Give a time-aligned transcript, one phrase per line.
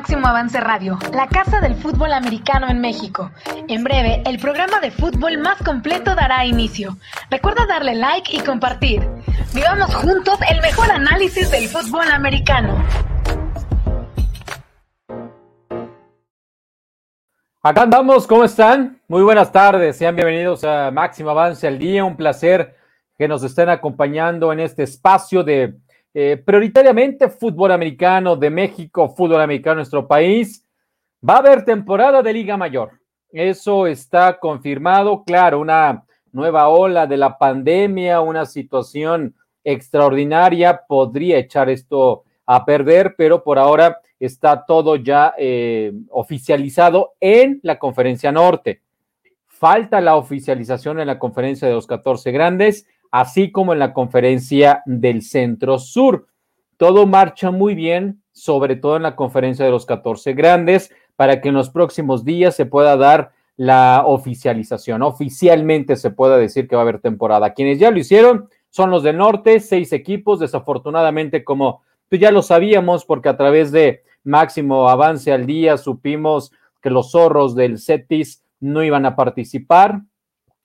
[0.00, 3.30] Máximo Avance Radio, la casa del fútbol americano en México.
[3.68, 6.96] En breve, el programa de fútbol más completo dará inicio.
[7.30, 9.06] Recuerda darle like y compartir.
[9.52, 12.82] Vivamos juntos el mejor análisis del fútbol americano.
[17.62, 19.02] Acá andamos, ¿cómo están?
[19.06, 22.06] Muy buenas tardes, sean bienvenidos a Máximo Avance al Día.
[22.06, 22.74] Un placer
[23.18, 25.78] que nos estén acompañando en este espacio de
[26.12, 30.66] eh, prioritariamente fútbol americano de México, fútbol americano de nuestro país.
[31.26, 33.00] Va a haber temporada de Liga Mayor.
[33.30, 35.22] Eso está confirmado.
[35.24, 43.14] Claro, una nueva ola de la pandemia, una situación extraordinaria podría echar esto a perder,
[43.16, 48.82] pero por ahora está todo ya eh, oficializado en la conferencia norte.
[49.46, 54.82] Falta la oficialización en la conferencia de los 14 grandes así como en la conferencia
[54.86, 56.26] del Centro Sur.
[56.76, 61.48] Todo marcha muy bien, sobre todo en la conferencia de los 14 grandes, para que
[61.48, 65.02] en los próximos días se pueda dar la oficialización.
[65.02, 67.52] Oficialmente se pueda decir que va a haber temporada.
[67.52, 70.40] Quienes ya lo hicieron son los del norte, seis equipos.
[70.40, 76.52] Desafortunadamente, como pues ya lo sabíamos, porque a través de máximo avance al día supimos
[76.80, 80.02] que los zorros del CETIS no iban a participar.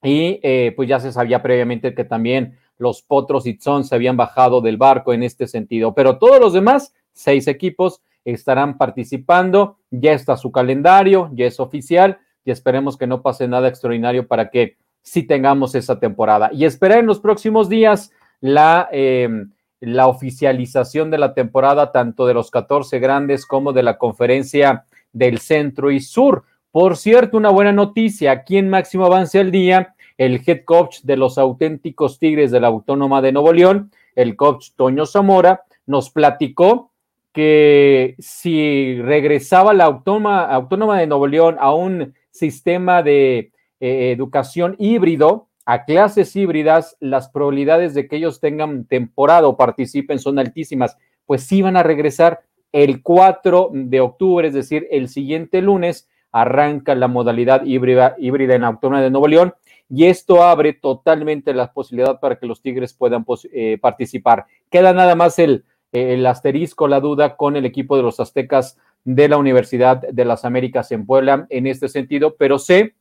[0.05, 4.17] Y eh, pues ya se sabía previamente que también los Potros y Tzon se habían
[4.17, 5.93] bajado del barco en este sentido.
[5.93, 9.77] Pero todos los demás, seis equipos, estarán participando.
[9.91, 14.49] Ya está su calendario, ya es oficial y esperemos que no pase nada extraordinario para
[14.49, 16.49] que sí tengamos esa temporada.
[16.51, 22.33] Y esperar en los próximos días la, em, la oficialización de la temporada, tanto de
[22.33, 26.43] los 14 grandes como de la conferencia del centro y sur.
[26.71, 31.17] Por cierto, una buena noticia, aquí en Máximo Avance al Día el head coach de
[31.17, 36.91] los auténticos Tigres de la Autónoma de Nuevo León, el coach Toño Zamora, nos platicó
[37.33, 44.75] que si regresaba la Autónoma, Autónoma de Nuevo León a un sistema de eh, educación
[44.79, 50.97] híbrido, a clases híbridas, las probabilidades de que ellos tengan temporada o participen son altísimas,
[51.25, 52.41] pues sí van a regresar
[52.71, 58.63] el 4 de octubre, es decir, el siguiente lunes, arranca la modalidad híbrida, híbrida en
[58.63, 59.53] Autónoma de Nuevo León
[59.89, 64.45] y esto abre totalmente la posibilidad para que los Tigres puedan eh, participar.
[64.69, 69.29] Queda nada más el, el asterisco, la duda con el equipo de los Aztecas de
[69.29, 72.95] la Universidad de las Américas en Puebla en este sentido, pero sé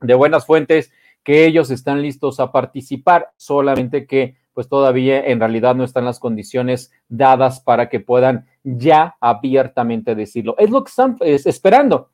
[0.00, 0.90] de buenas fuentes
[1.22, 6.18] que ellos están listos a participar, solamente que pues todavía en realidad no están las
[6.18, 10.56] condiciones dadas para que puedan ya abiertamente decirlo.
[10.58, 12.10] Es lo que están esperando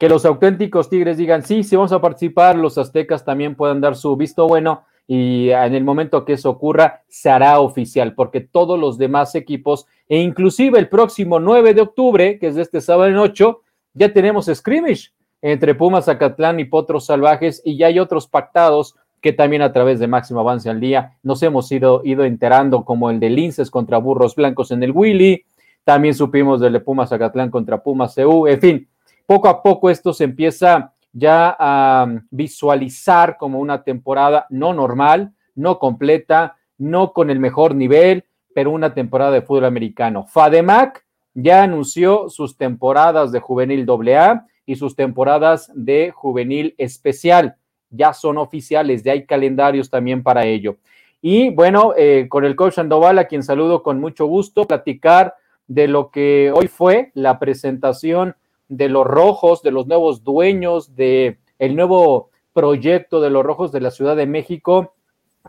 [0.00, 3.94] que los auténticos Tigres digan, sí, sí vamos a participar, los aztecas también puedan dar
[3.96, 8.80] su visto bueno y en el momento que eso ocurra se hará oficial, porque todos
[8.80, 13.10] los demás equipos, e inclusive el próximo 9 de octubre, que es de este sábado
[13.10, 13.60] en 8,
[13.92, 15.10] ya tenemos scrimmage
[15.42, 19.98] entre Pumas, Zacatlán y Potros Salvajes y ya hay otros pactados que también a través
[19.98, 23.98] de Máximo Avance al Día nos hemos ido, ido enterando, como el de Linces contra
[23.98, 25.44] Burros Blancos en el Willy,
[25.84, 28.88] también supimos del de Pumas Zacatlán contra Pumas CU, en fin,
[29.30, 35.78] poco a poco esto se empieza ya a visualizar como una temporada no normal, no
[35.78, 38.24] completa, no con el mejor nivel,
[38.56, 40.26] pero una temporada de fútbol americano.
[40.26, 47.54] FADEMAC ya anunció sus temporadas de juvenil AA y sus temporadas de juvenil especial.
[47.88, 50.78] Ya son oficiales, ya hay calendarios también para ello.
[51.22, 55.36] Y bueno, eh, con el coach Sandoval, a quien saludo con mucho gusto, platicar
[55.68, 58.34] de lo que hoy fue la presentación
[58.70, 63.80] de los rojos, de los nuevos dueños, de el nuevo proyecto de los rojos de
[63.80, 64.94] la Ciudad de México,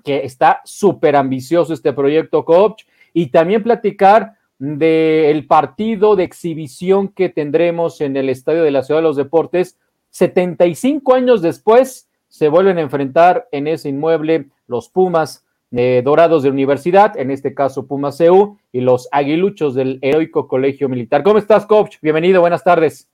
[0.03, 2.83] que está súper ambicioso este proyecto, coach,
[3.13, 8.99] y también platicar del partido de exhibición que tendremos en el Estadio de la Ciudad
[8.99, 9.77] de los Deportes.
[10.09, 16.49] 75 años después se vuelven a enfrentar en ese inmueble los Pumas eh, Dorados de
[16.49, 21.23] Universidad, en este caso Pumas CEU, y los Aguiluchos del Heroico Colegio Militar.
[21.23, 21.97] ¿Cómo estás, coach?
[22.01, 23.10] Bienvenido, buenas tardes.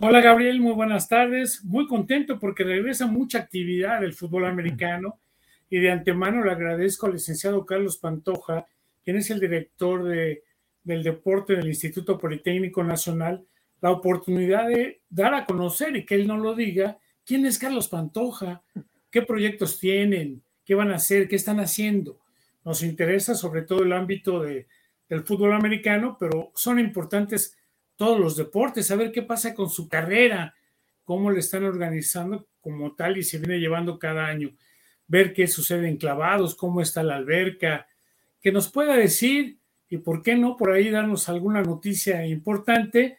[0.00, 1.64] Hola Gabriel, muy buenas tardes.
[1.64, 5.20] Muy contento porque regresa mucha actividad del fútbol americano
[5.70, 8.66] y de antemano le agradezco al licenciado Carlos Pantoja,
[9.04, 10.42] quien es el director de,
[10.82, 13.44] del deporte del Instituto Politécnico Nacional,
[13.80, 17.88] la oportunidad de dar a conocer y que él no lo diga, quién es Carlos
[17.88, 18.62] Pantoja,
[19.10, 22.18] qué proyectos tienen, qué van a hacer, qué están haciendo.
[22.64, 24.66] Nos interesa sobre todo el ámbito de,
[25.08, 27.56] del fútbol americano, pero son importantes
[27.96, 30.54] todos los deportes, a ver qué pasa con su carrera,
[31.04, 34.54] cómo le están organizando como tal y se viene llevando cada año,
[35.06, 37.86] ver qué sucede en clavados, cómo está la alberca,
[38.40, 39.58] que nos pueda decir
[39.88, 43.18] y por qué no por ahí darnos alguna noticia importante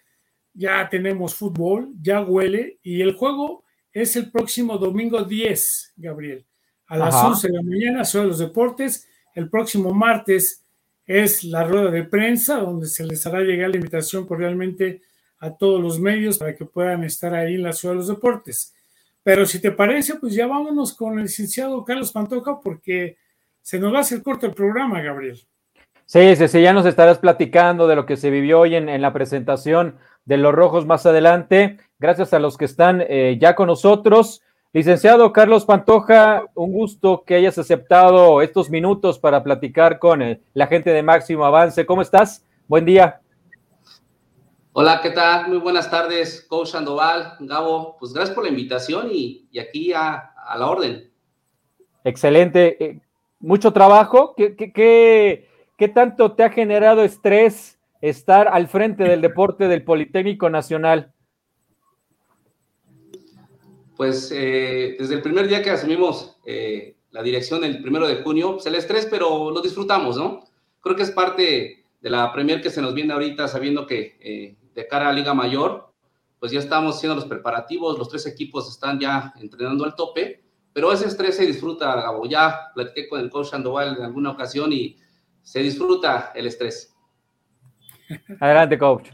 [0.55, 6.45] ya tenemos fútbol, ya huele y el juego es el próximo domingo 10, Gabriel,
[6.87, 9.07] a las 11 de la mañana, sobre los deportes.
[9.33, 10.64] El próximo martes
[11.05, 15.01] es la rueda de prensa, donde se les hará llegar la invitación cordialmente
[15.39, 18.73] a todos los medios para que puedan estar ahí en la ciudad de los deportes.
[19.23, 23.17] Pero si te parece, pues ya vámonos con el licenciado Carlos Pantoja, porque
[23.61, 25.39] se nos va a hacer corto el programa, Gabriel.
[26.05, 29.11] Sí, sí, sí, ya nos estarás platicando de lo que se vivió hoy en, la
[29.11, 31.77] presentación de los rojos más adelante.
[31.97, 34.43] Gracias a los que están eh, ya con nosotros.
[34.75, 40.67] Licenciado Carlos Pantoja, un gusto que hayas aceptado estos minutos para platicar con eh, la
[40.67, 41.85] gente de Máximo Avance.
[41.85, 42.45] ¿Cómo estás?
[42.67, 43.21] Buen día.
[44.73, 45.47] Hola, ¿qué tal?
[45.47, 47.95] Muy buenas tardes, Coach Sandoval, Gabo.
[47.97, 51.09] Pues gracias por la invitación y, aquí a, la orden.
[52.03, 52.83] Excelente.
[52.83, 52.99] Eh,
[53.39, 54.33] mucho trabajo.
[54.35, 60.49] ¿Qué, qué, qué, tanto te ha generado estrés estar al frente del deporte del Politécnico
[60.49, 61.13] Nacional?
[63.95, 68.53] Pues eh, desde el primer día que asumimos eh, la dirección el primero de junio,
[68.53, 70.43] pues el estrés, pero lo disfrutamos, ¿no?
[70.81, 74.87] Creo que es parte de la Premier que se nos viene ahorita, sabiendo que de
[74.87, 75.91] cara a Liga Mayor,
[76.39, 80.43] pues ya estamos haciendo los preparativos, los tres equipos están ya entrenando al tope,
[80.73, 82.27] pero ese estrés se disfruta, Gabo.
[82.27, 84.97] Ya platiqué con el coach Sandoval en alguna ocasión y
[85.41, 86.93] se disfruta el estrés.
[88.39, 89.09] Adelante, coach.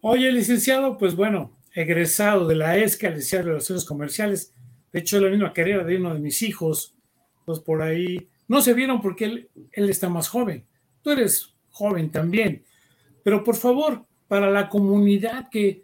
[0.00, 4.54] Oye, licenciado, pues bueno, egresado de la ESCA, licenciado de Relaciones Comerciales.
[4.92, 6.94] De hecho, es la misma carrera de uno de mis hijos.
[7.44, 10.64] Pues por ahí no se vieron porque él, él está más joven.
[11.02, 12.64] Tú eres joven también.
[13.22, 15.82] Pero por favor, para la comunidad que,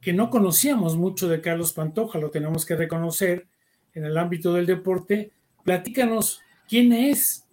[0.00, 3.48] que no conocíamos mucho de Carlos Pantoja, lo tenemos que reconocer
[3.94, 5.32] en el ámbito del deporte.
[5.64, 7.46] Platícanos quién es,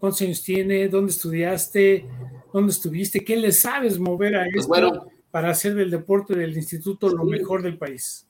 [0.00, 2.06] cuántos años tiene, dónde estudiaste,
[2.52, 7.08] dónde estuviste, qué le sabes mover a pues esto para hacer del deporte del instituto
[7.08, 8.28] lo mejor del país.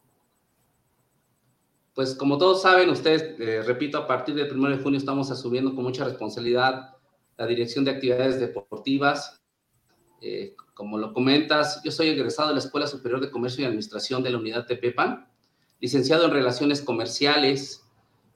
[1.95, 5.75] Pues como todos saben, ustedes, eh, repito, a partir del 1 de junio estamos asumiendo
[5.75, 6.97] con mucha responsabilidad
[7.37, 9.43] la dirección de actividades deportivas.
[10.23, 14.23] Eh, como lo comentas, yo soy egresado de la Escuela Superior de Comercio y Administración
[14.23, 15.29] de la Unidad Tepepan,
[15.81, 17.85] licenciado en Relaciones Comerciales.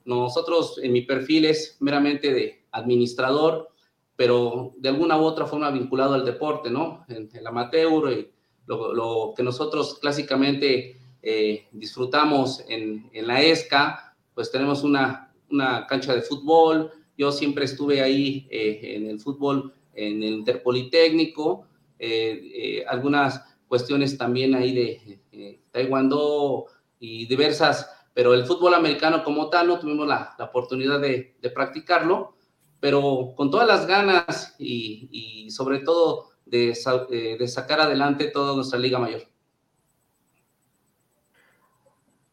[0.05, 3.71] Nosotros, en mi perfil es meramente de administrador,
[4.14, 7.06] pero de alguna u otra forma vinculado al deporte, ¿no?
[7.09, 8.38] En el amateur, y
[8.69, 16.15] lo, que nosotros clásicamente eh, disfrutamos en, en, la ESCA, pues tenemos una, una, cancha
[16.15, 16.93] de fútbol.
[17.17, 21.67] Yo siempre estuve ahí eh, en el fútbol, en el Interpolitécnico,
[21.99, 26.67] eh, algunas cuestiones también ahí de taekwondo
[27.00, 32.35] y diversas, pero el fútbol americano como tal no tuvimos la, oportunidad de, practicarlo,
[32.81, 39.23] pero con todas las ganas y, sobre todo de, sacar adelante toda nuestra liga mayor.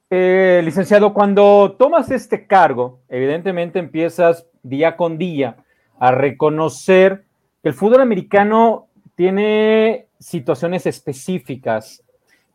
[0.10, 5.58] licenciado, cuando tomas este cargo, evidentemente empiezas día con día
[6.00, 7.26] a reconocer
[7.62, 12.04] que el fútbol americano tiene situaciones específicas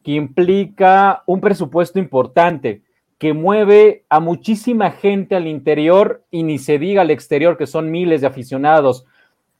[0.02, 2.82] que implica un presupuesto importante
[3.18, 7.90] que mueve a muchísima gente al interior y ni se diga al exterior, que son
[7.90, 9.04] miles de aficionados,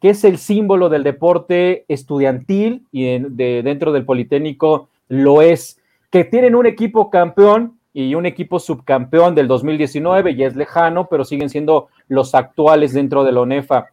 [0.00, 5.78] que es el símbolo del deporte estudiantil y de, dentro del Politécnico lo es,
[6.10, 11.24] que tienen un equipo campeón y un equipo subcampeón del 2019, ya es lejano, pero
[11.24, 13.88] siguen siendo los actuales dentro de la ONEFA.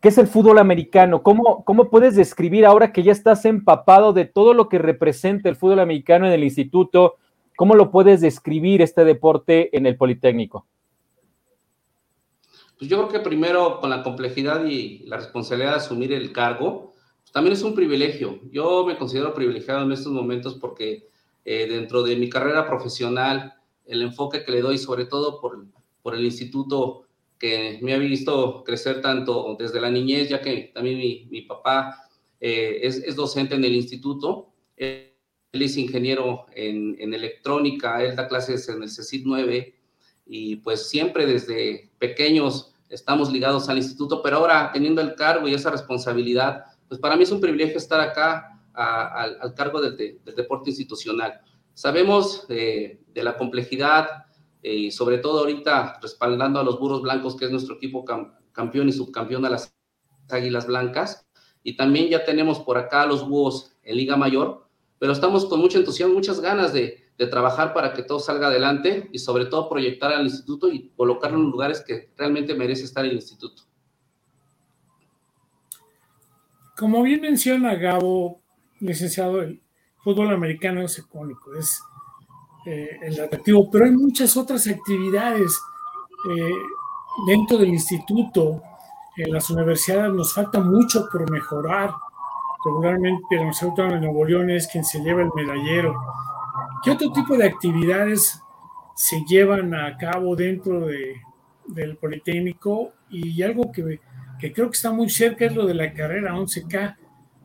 [0.00, 1.22] ¿Qué es el fútbol americano?
[1.22, 5.56] ¿Cómo, ¿Cómo puedes describir ahora que ya estás empapado de todo lo que representa el
[5.56, 7.16] fútbol americano en el instituto?
[7.56, 10.66] ¿Cómo lo puedes describir este deporte en el Politécnico?
[12.82, 16.94] Pues yo creo que primero con la complejidad y la responsabilidad de asumir el cargo,
[17.20, 18.40] pues también es un privilegio.
[18.50, 21.06] Yo me considero privilegiado en estos momentos porque
[21.44, 23.54] eh, dentro de mi carrera profesional,
[23.86, 25.64] el enfoque que le doy, sobre todo por,
[26.02, 27.04] por el instituto
[27.38, 32.08] que me ha visto crecer tanto desde la niñez, ya que también mi, papá
[32.40, 34.48] eh, es, docente en el instituto.
[34.76, 35.12] Él
[35.52, 39.72] es ingeniero en, electrónica, él da clases en el CECIT 9
[40.26, 45.54] y pues siempre desde pequeños estamos ligados al instituto, pero ahora teniendo el cargo y
[45.54, 51.40] esa responsabilidad, pues para mí es un privilegio estar acá al cargo del, deporte institucional.
[51.74, 54.26] Sabemos eh, de la complejidad,
[54.62, 58.04] y sobre todo ahorita respaldando a los burros blancos, que es nuestro equipo
[58.52, 59.76] campeón y subcampeón de las
[60.30, 61.26] Águilas Blancas.
[61.64, 64.68] Y también ya tenemos por acá los búhos en Liga Mayor,
[64.98, 69.18] pero estamos con mucho entusiasmo, muchas ganas de, trabajar para que todo salga adelante y
[69.18, 73.62] sobre todo proyectar al instituto y colocarlo en lugares que realmente merece estar el instituto.
[76.76, 78.40] Como bien menciona Gabo,
[78.80, 79.62] licenciado, el,
[80.02, 81.80] fútbol americano es icónico, es
[82.66, 85.60] eh, el atractivo, pero hay muchas otras actividades
[86.28, 86.54] eh,
[87.26, 88.62] dentro del instituto,
[89.16, 91.90] en las universidades nos falta mucho por mejorar.
[92.64, 95.94] Regularmente la Universidad de Nuevo León es quien se lleva el medallero.
[96.82, 98.40] ¿Qué otro tipo de actividades
[98.96, 101.20] se llevan a cabo dentro de,
[101.66, 102.92] del Politécnico?
[103.08, 104.00] Y algo que,
[104.40, 106.96] que creo que está muy cerca es lo de la carrera 11K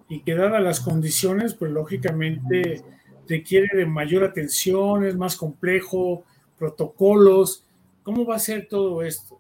[0.10, 2.84] y que dadas las condiciones, pues lógicamente
[3.28, 6.24] requiere de mayor atención, es más complejo,
[6.58, 7.64] protocolos.
[8.04, 9.40] ¿Cómo va a ser todo esto?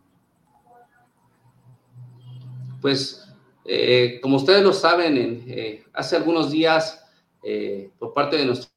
[2.81, 3.33] Pues,
[3.65, 7.03] eh, como ustedes lo saben, eh, hace algunos días,
[7.43, 8.76] eh, por parte de nuestro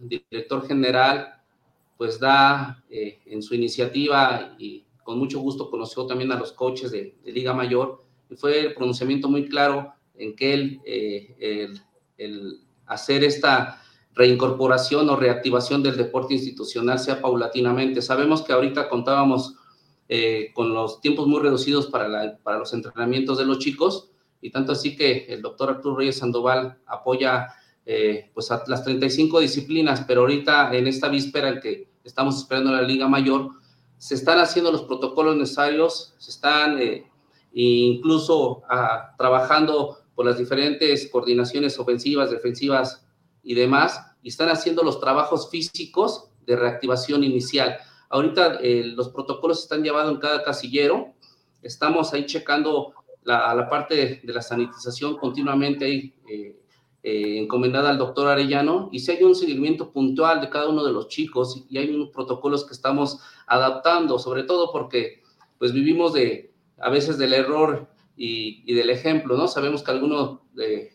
[0.00, 1.34] director general,
[1.96, 7.14] pues da en su iniciativa y con mucho gusto conoció también a los coaches de,
[7.24, 11.80] Liga Mayor, y fue el pronunciamiento muy claro en que él, el,
[12.16, 13.82] el hacer esta
[14.14, 18.02] reincorporación o reactivación del deporte institucional sea paulatinamente.
[18.02, 19.54] Sabemos que ahorita contábamos
[20.08, 24.72] eh, con los tiempos muy reducidos para, para los entrenamientos de los chicos y tanto
[24.72, 27.54] así que el doctor Arturo Reyes Sandoval apoya
[27.92, 32.70] eh, pues a las 35 disciplinas, pero ahorita en esta víspera en que estamos esperando
[32.70, 33.50] la Liga Mayor,
[33.98, 37.04] se están haciendo los protocolos necesarios, se están eh,
[37.52, 43.04] incluso ah, trabajando por las diferentes coordinaciones ofensivas, defensivas
[43.42, 47.76] y demás, y están haciendo los trabajos físicos de reactivación inicial.
[48.08, 51.14] Ahorita eh, los protocolos están llevando en cada casillero,
[51.60, 52.94] estamos ahí checando
[53.24, 56.59] la, la parte de, la sanitización continuamente ahí eh,
[57.02, 60.92] eh, encomendada al doctor Arellano y si hay un seguimiento puntual de cada uno de
[60.92, 65.22] los chicos y hay unos protocolos que estamos adaptando, sobre todo porque
[65.58, 69.48] pues vivimos de a veces del error y, del ejemplo, ¿no?
[69.48, 70.92] Sabemos que algunos de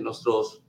[0.00, 0.62] nuestros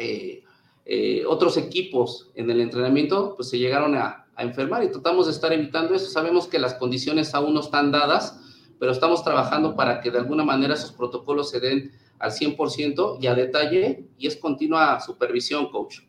[0.00, 0.42] eh,
[0.86, 5.52] eh, otros equipos en el entrenamiento, pues se llegaron a, enfermar y tratamos de estar
[5.52, 6.06] evitando eso.
[6.10, 8.40] Sabemos que las condiciones aún no están dadas,
[8.78, 13.26] pero estamos trabajando para que de alguna manera esos protocolos se den al 100% y
[13.26, 16.00] a detalle y es continua supervisión, coach.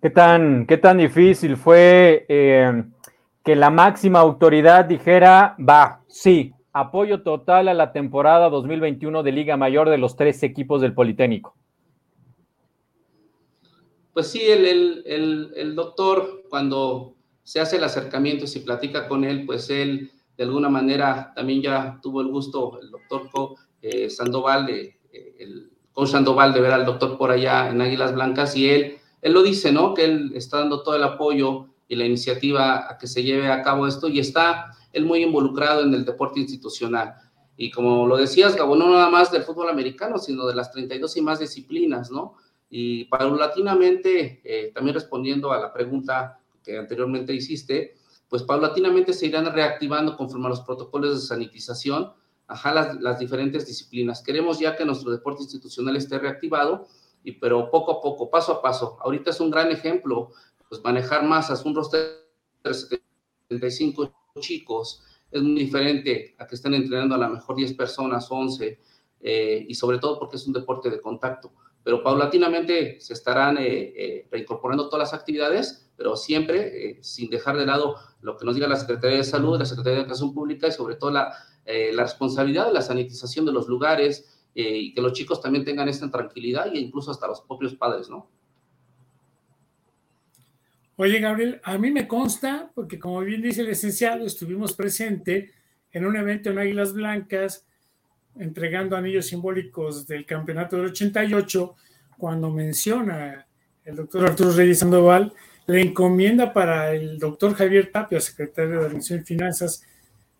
[0.00, 2.84] ¿Qué tan, qué tan difícil fue eh,
[3.44, 9.56] que la máxima autoridad dijera, va, sí, apoyo total a la temporada 2021 de Liga
[9.56, 11.54] Mayor de los tres equipos del Politécnico.
[14.12, 19.70] Pues sí, el, doctor, cuando se hace el acercamiento y se platica con él, pues
[19.70, 25.36] él de alguna manera también ya tuvo el gusto, el doctor eh, Sandoval, de, eh,
[25.38, 29.32] el con Sandoval de ver al doctor por allá en Águilas Blancas y él, él
[29.32, 29.94] lo dice, ¿no?
[29.94, 33.62] Que él está dando todo el apoyo y la iniciativa a que se lleve a
[33.62, 37.14] cabo esto y está él muy involucrado en el deporte institucional.
[37.56, 41.16] Y como lo decías, Gabo, no nada más del fútbol americano, sino de las 32
[41.18, 42.34] y más disciplinas, ¿no?
[42.70, 47.94] Y paulatinamente, eh, también respondiendo a la pregunta que anteriormente hiciste,
[48.32, 52.14] pues paulatinamente se irán reactivando conforme a los protocolos de sanitización,
[52.46, 54.22] ajá, las, diferentes disciplinas.
[54.22, 56.86] Queremos ya que nuestro deporte institucional esté reactivado,
[57.22, 58.96] y, pero poco a poco, paso a paso.
[59.02, 60.30] Ahorita es un gran ejemplo,
[60.66, 62.26] pues manejar masas, un roster
[62.64, 64.10] de 75
[64.40, 68.80] chicos es muy diferente a que estén entrenando a lo mejor 10 personas, 11,
[69.20, 71.52] eh, y sobre todo porque es un deporte de contacto.
[71.84, 77.66] Pero paulatinamente se estarán eh, eh, reincorporando todas las actividades, pero siempre sin dejar de
[77.66, 80.72] lado lo que nos diga la Secretaría de Salud, la Secretaría de Educación Pública y
[80.72, 81.34] sobre todo la,
[81.66, 86.10] la responsabilidad de la sanitización de los lugares y que los chicos también tengan esta
[86.10, 88.28] tranquilidad e incluso hasta los propios padres, ¿no?
[90.96, 95.50] Oye, Gabriel, a mí me consta, porque como bien dice el licenciado, estuvimos presente
[95.90, 97.66] en un evento en Águilas Blancas,
[98.38, 101.74] entregando anillos simbólicos del campeonato del 88,
[102.16, 103.46] cuando menciona
[103.84, 105.32] el doctor Arturo Reyes Sandoval
[105.66, 109.84] la encomienda para el doctor Javier Tapia, secretario de Administración y Finanzas,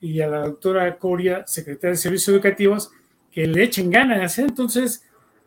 [0.00, 2.90] y a la doctora Coria, secretaria de Servicios Educativos,
[3.30, 4.38] que le echen ganas.
[4.38, 5.04] Entonces,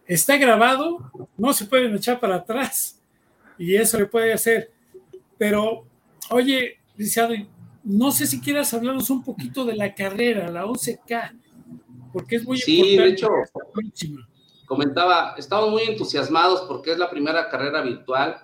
[0.08, 3.02] está grabado, no se pueden echar para atrás,
[3.58, 4.72] y eso le puede hacer.
[5.38, 5.86] Pero,
[6.30, 7.34] oye, licenciado,
[7.84, 11.34] no sé si quieras hablarnos un poquito de la carrera, la 11K,
[12.16, 12.96] porque es muy sí, importante.
[12.96, 13.30] Sí, de hecho,
[14.66, 18.38] comentaba, estamos muy entusiasmados porque es la primera carrera virtual.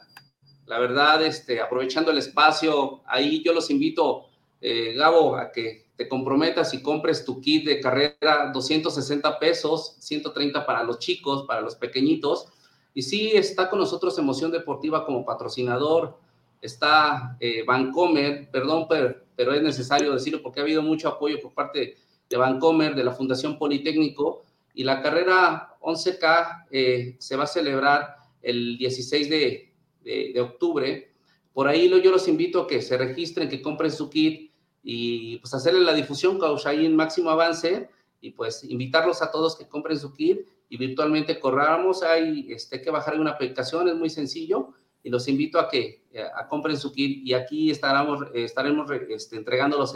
[0.65, 4.25] La verdad, este, aprovechando el espacio, ahí yo los invito,
[4.59, 10.65] eh, Gabo, a que te comprometas y compres tu kit de carrera, 260 pesos, 130
[10.65, 12.49] para los chicos, para los pequeñitos.
[12.93, 16.19] Y sí, está con nosotros Emoción Deportiva como patrocinador
[16.61, 21.97] está eh, Vancomer, perdón, pero, es necesario decirlo porque ha habido mucho apoyo por parte
[22.31, 28.15] de Vancomer, de la Fundación Politécnico, y la carrera 11K eh, se va a celebrar
[28.41, 31.11] el 16 de, de, octubre.
[31.53, 35.53] Por ahí yo los invito a que se registren, que compren su kit y pues
[35.53, 37.89] hacerle la difusión en Máximo Avance
[38.21, 42.01] y pues invitarlos a todos que compren su kit y virtualmente corramos.
[42.01, 44.69] Hay este, que bajar una aplicación, es muy sencillo
[45.03, 49.35] y los invito a que eh, a compren su kit y aquí estaremos, estaremos este,
[49.35, 49.93] entregándolos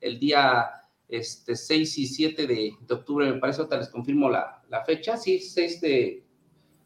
[0.00, 4.84] el día este, 6 y 7 de, octubre, me parece, ahorita les confirmo la, la,
[4.84, 6.24] fecha, sí, 6 de,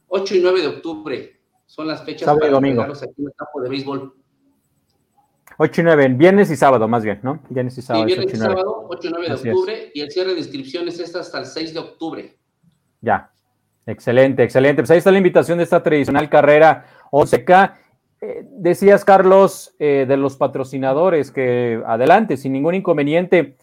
[0.08, 2.82] 8 y 9 de octubre son las fechas sábado para domingo.
[2.82, 4.14] aquí en el campo de béisbol.
[5.58, 7.40] 8 y 9, viernes y sábado más bien, ¿no?
[7.48, 8.06] Viernes y sábado.
[8.06, 11.14] Sí, viernes y, sábado, 8 y 9 de octubre, y el cierre de inscripciones es
[11.16, 12.36] hasta el 6 de octubre.
[13.00, 13.32] Ya,
[13.86, 14.82] excelente, excelente.
[14.82, 17.74] Pues ahí está la invitación de esta tradicional carrera 11K.
[18.20, 23.56] Eh, decías, Carlos, eh, de los patrocinadores, que adelante, sin ningún inconveniente.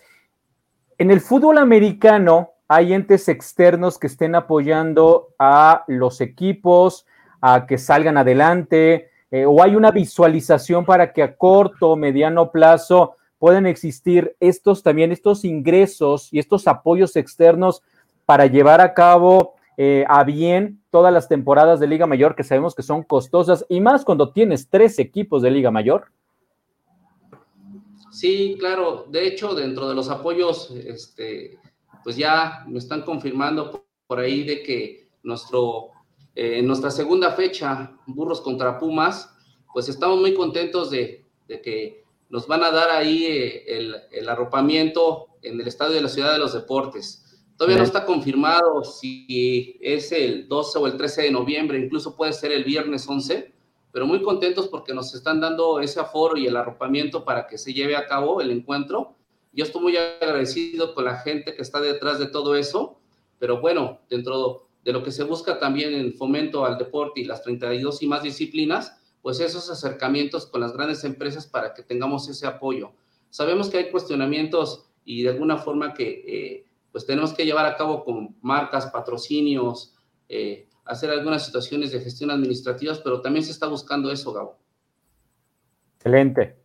[1.00, 7.06] En el fútbol americano hay entes externos que estén apoyando a los equipos
[7.40, 12.52] a que salgan adelante, eh, o hay una visualización para que a corto o mediano
[12.52, 17.82] plazo puedan existir estos también, estos ingresos y estos apoyos externos
[18.26, 22.76] para llevar a cabo eh, a bien todas las temporadas de Liga Mayor que sabemos
[22.76, 26.08] que son costosas y más cuando tienes tres equipos de Liga Mayor?
[28.20, 29.06] Sí, claro.
[29.08, 31.58] De hecho, dentro de los apoyos, este,
[32.04, 35.92] pues ya me están confirmando por ahí de que nuestro,
[36.36, 39.34] eh, en nuestra segunda fecha, Burros contra Pumas,
[39.74, 45.28] pues estamos muy contentos de, que nos van a dar ahí eh, el, el, arropamiento
[45.42, 47.24] en el Estadio de la Ciudad de los Deportes.
[47.56, 52.34] Todavía no está confirmado si es el 12 o el 13 de noviembre, incluso puede
[52.34, 53.54] ser el viernes 11,
[53.92, 57.74] pero muy contentos porque nos están dando ese aforo y el arropamiento para que se
[57.74, 59.16] lleve a cabo el encuentro.
[59.52, 63.00] Yo estoy muy agradecido con la gente que está detrás de todo eso,
[63.40, 67.42] pero bueno, dentro de lo que se busca también en fomento al deporte y las
[67.44, 72.48] 32 y más disciplinas, pues esos acercamientos con las grandes empresas para que tengamos ese
[72.48, 72.92] apoyo.
[73.30, 77.76] Sabemos que hay cuestionamientos y de alguna forma que eh, pues tenemos que llevar a
[77.76, 79.96] cabo con marcas, patrocinios,
[80.28, 84.58] eh, hacer algunas situaciones de gestión administrativas, pero también se está buscando eso, Gabo.
[85.98, 86.56] Excelente.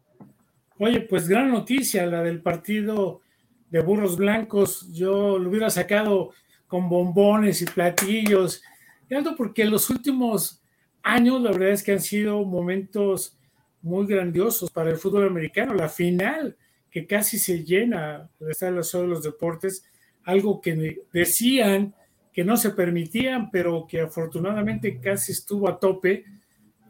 [0.78, 3.20] Oye, pues gran noticia la del partido
[3.68, 4.90] de burros blancos.
[4.92, 6.30] Yo lo hubiera sacado
[6.66, 8.62] con bombones y platillos.
[9.10, 10.62] Y algo porque en los últimos
[11.02, 13.38] años, la verdad es que han sido momentos
[13.82, 15.74] muy grandiosos para el fútbol americano.
[15.74, 16.56] La final,
[16.90, 19.84] que casi se llena de estar en de los deportes,
[20.24, 21.94] algo que decían
[22.34, 26.24] que no se permitían, pero que afortunadamente casi estuvo a tope.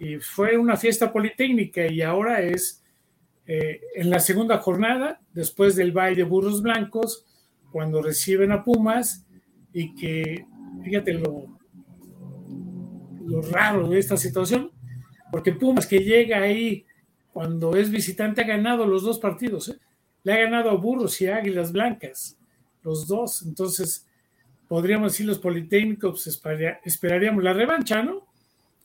[0.00, 2.83] Y fue una fiesta politécnica y ahora es
[3.46, 7.26] eh, en la segunda jornada, después del baile burros blancos,
[7.70, 9.26] cuando reciben a Pumas
[9.72, 10.46] y que,
[10.83, 11.59] fíjate lo,
[13.26, 14.70] lo raro de esta situación,
[15.30, 16.87] porque Pumas que llega ahí
[17.33, 19.78] cuando es visitante ha ganado los dos partidos, ¿eh?
[20.22, 22.38] le ha ganado a Burros y Águilas Blancas
[22.83, 23.42] los dos.
[23.42, 24.07] Entonces,
[24.68, 26.27] podríamos decir los Politécnicos
[26.85, 28.27] esperaríamos la revancha, ¿no?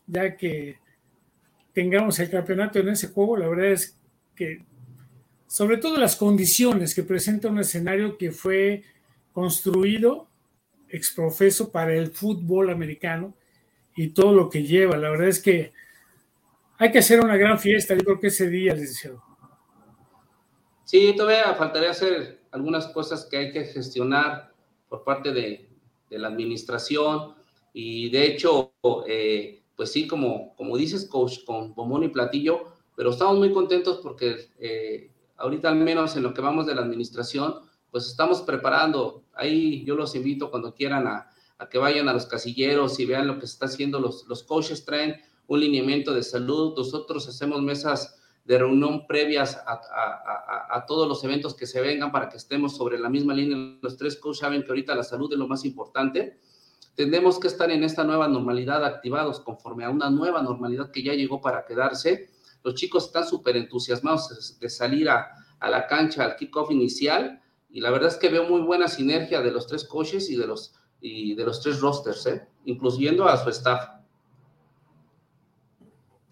[0.08, 0.80] Ya que
[1.74, 3.98] tengamos el campeonato en ese juego, la verdad es
[4.36, 4.66] que,
[5.48, 8.84] sobre todo las condiciones que presenta un escenario que fue
[9.34, 10.28] construido
[10.90, 13.34] exprofeso para el fútbol americano
[13.96, 14.98] y todo lo que lleva.
[14.98, 15.72] La verdad es que
[16.78, 19.24] hay que hacer una gran fiesta, yo creo que ese día, licenciado.
[20.86, 24.54] Sí, todavía faltaría hacer algunas cosas que hay que gestionar
[24.88, 25.69] por parte de,
[26.10, 27.34] de la administración
[27.74, 28.74] y de hecho,
[29.08, 34.00] eh, pues sí, como, como dices, coach, con bombón y platillo, pero estamos muy contentos
[34.04, 37.56] porque eh, ahorita al menos en lo que vamos de la administración,
[37.92, 39.24] pues estamos preparando.
[39.34, 43.28] Ahí yo los invito cuando quieran a, a que vayan a los casilleros y vean
[43.28, 44.00] lo que está haciendo.
[44.00, 45.16] Los, los coaches traen
[45.48, 51.68] un lineamiento de salud, nosotros hacemos mesas de reunión previas a, todos los eventos que
[51.68, 53.78] se vengan para que estemos sobre la misma línea.
[53.82, 56.40] Los tres coaches saben que ahorita la salud es lo más importante.
[56.96, 61.14] Tenemos que estar en esta nueva normalidad activados conforme a una nueva normalidad que ya
[61.14, 62.30] llegó para quedarse.
[62.64, 67.92] Los chicos están súper entusiasmados de salir a, la cancha al kickoff inicial y la
[67.92, 71.36] verdad es que veo muy buena sinergia de los tres coaches y de los, y
[71.36, 72.48] de los tres rosters, ¿eh?
[72.66, 73.99] incluyendo a su staff.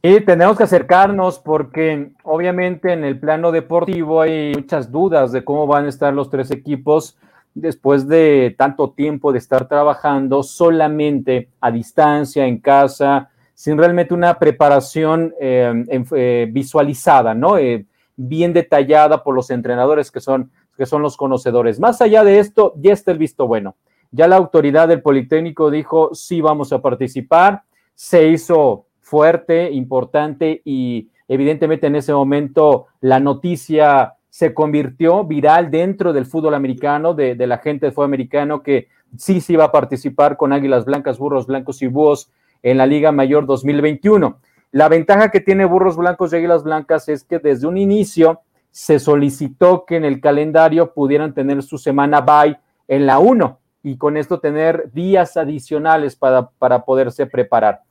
[0.02, 5.66] Y tenemos que acercarnos porque obviamente en el plano deportivo hay muchas dudas de cómo
[5.66, 7.18] van a estar los tres equipos
[7.56, 14.38] después de tanto tiempo de estar trabajando solamente a distancia, en casa, sin realmente una
[14.38, 17.58] preparación eh, eh, visualizada, ¿no?
[17.58, 21.80] Eh, bien detallada por los entrenadores que son, que son los conocedores.
[21.80, 23.76] Más allá de esto, ya está el visto bueno.
[24.12, 27.64] ya la autoridad del Politécnico dijo, sí, vamos a participar,
[27.96, 36.12] se hizo fuerte, importante y evidentemente en ese momento la noticia se convirtió viral dentro
[36.12, 40.36] del fútbol americano, de, la gente del fútbol americano que sí se iba a participar
[40.36, 42.30] con Águilas Blancas, Burros Blancos y Búhos
[42.62, 44.40] en la Liga Mayor 2021.
[44.72, 48.42] La ventaja que tiene Burros Blancos y Águilas Blancas es que desde un inicio
[48.72, 53.98] se solicitó que en el calendario pudieran tener su semana bye en la 1 y
[53.98, 57.87] con esto tener días adicionales para, para poderse preparar.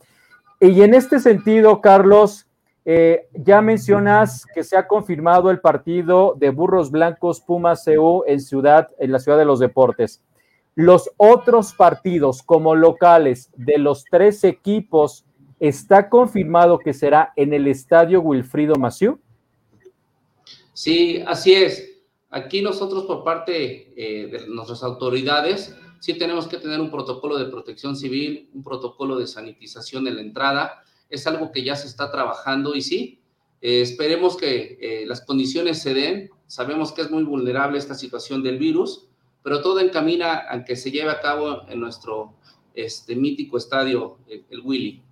[0.60, 2.46] Y en este sentido, Carlos,
[2.84, 8.40] eh, ya mencionas que se ha confirmado el partido de Burros Blancos Pumas CU en
[8.40, 10.22] ciudad, en la ciudad de los deportes.
[10.76, 15.24] Los otros partidos como locales de los tres equipos,
[15.58, 19.18] ¿está confirmado que será en el estadio Wilfrido Maciú?
[20.72, 21.90] Sí, así es.
[22.30, 27.46] Aquí nosotros por parte eh, de nuestras autoridades sí tenemos que tener un protocolo de
[27.46, 30.82] protección civil, un protocolo de sanitización en la entrada.
[31.08, 33.20] Es algo que ya se está trabajando y sí,
[33.60, 36.30] eh, esperemos que eh, las condiciones se den.
[36.46, 39.08] Sabemos que es muy vulnerable esta situación del virus,
[39.42, 42.34] pero todo encamina a que se lleve a cabo en nuestro
[42.74, 45.02] este, mítico estadio, el Willy.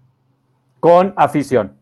[0.80, 1.76] Con afición,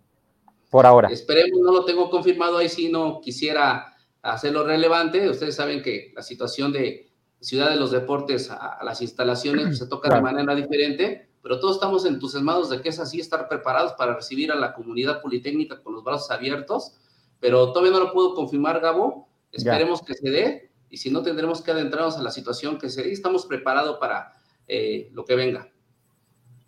[0.70, 1.08] por ahora.
[1.08, 5.28] Esperemos, no lo tengo confirmado ahí, si no quisiera hacerlo relevante.
[5.28, 7.11] Ustedes saben que la situación de
[7.42, 12.06] Ciudad de los Deportes a, las instalaciones se toca de manera diferente, pero todos estamos
[12.06, 16.04] entusiasmados de que es así, estar preparados para recibir a la comunidad politécnica con los
[16.04, 16.94] brazos abiertos,
[17.40, 19.28] pero todavía no lo puedo confirmar, Gabo.
[19.50, 23.02] Esperemos que se dé y si no tendremos que adentrarnos a la situación que se
[23.02, 23.12] dé.
[23.12, 24.32] Estamos preparados para
[24.68, 25.68] eh, lo que venga.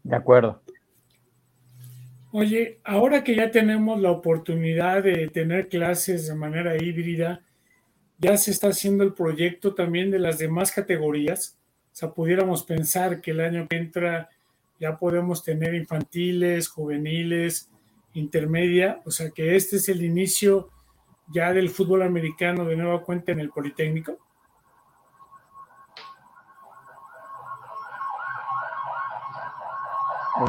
[0.03, 0.61] De acuerdo.
[2.33, 7.43] Oye, ahora que ya tenemos la oportunidad de tener clases de manera híbrida,
[8.25, 11.59] ya se está haciendo el proyecto también de las demás categorías.
[11.93, 14.31] O sea, pudiéramos pensar que el año que entra
[14.81, 17.71] ya podemos tener infantiles, juveniles,
[18.15, 19.03] intermedia.
[19.05, 20.71] O sea, que este es el inicio
[21.29, 24.17] ya del fútbol americano de nueva cuenta en el Politécnico.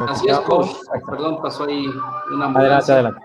[0.08, 0.70] Así es, coach.
[1.08, 1.86] Perdón, pasó ahí
[2.32, 2.56] una ambulancia.
[2.56, 3.20] Adelante, adelante.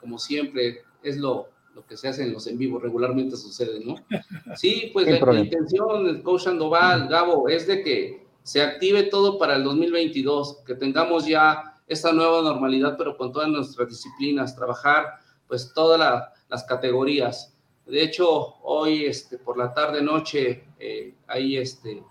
[0.00, 3.94] Como siempre, es lo, lo que se hace en los en vivo, regularmente sucede, ¿no?
[4.56, 9.54] Sí, pues la, intención del coach Sandoval, Gabo, es de que se active todo para
[9.54, 15.72] el 2022, que tengamos ya esta nueva normalidad, pero con todas nuestras disciplinas, trabajar pues
[15.72, 17.54] todas las categorías.
[17.86, 22.02] De hecho, hoy este, por la tarde, noche, eh, hay este,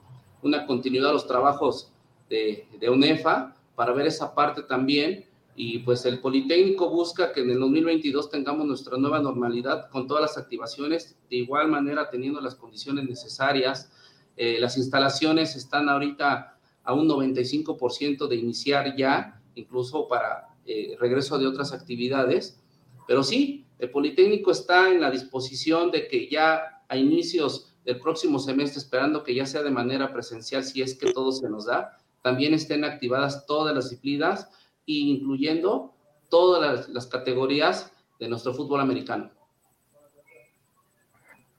[0.43, 1.91] una continuidad de los trabajos
[2.29, 5.25] de, de UNEFA para ver esa parte también.
[5.59, 10.21] Y pues el Politécnico busca que en el 2022 tengamos nuestra nueva normalidad con todas
[10.21, 13.91] las activaciones, de igual manera teniendo las condiciones necesarias.
[14.35, 21.39] Eh, las instalaciones están ahorita a un 95% de iniciar ya, incluso para eh, regreso
[21.39, 22.61] de otras actividades.
[23.07, 28.37] Pero sí, el Politécnico está en la disposición de que ya a inicios del próximo
[28.37, 31.97] semestre, esperando que ya sea de manera presencial, si es que todo se nos da,
[32.21, 34.51] también estén activadas todas las disciplinas,
[34.87, 35.93] incluyendo
[36.29, 39.29] todas las, categorías de nuestro fútbol americano.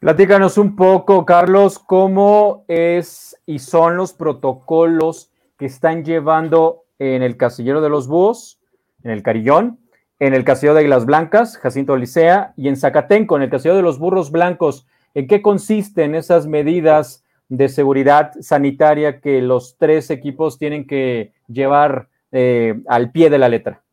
[0.01, 7.37] Platícanos un poco, Carlos, cómo es y son los protocolos que están llevando en el
[7.37, 8.61] Casillero de los Búhos,
[9.03, 9.79] en el Carillón,
[10.21, 13.83] en el Casillero de Águilas Blancas, Jacinto Licea, y en Zacatenco, en el Casillero de
[13.83, 14.87] los Burros Blancos.
[15.15, 22.09] ¿En qué consisten esas medidas de seguridad sanitaria que los tres equipos tienen que llevar
[22.33, 23.85] eh, al pie de la letra?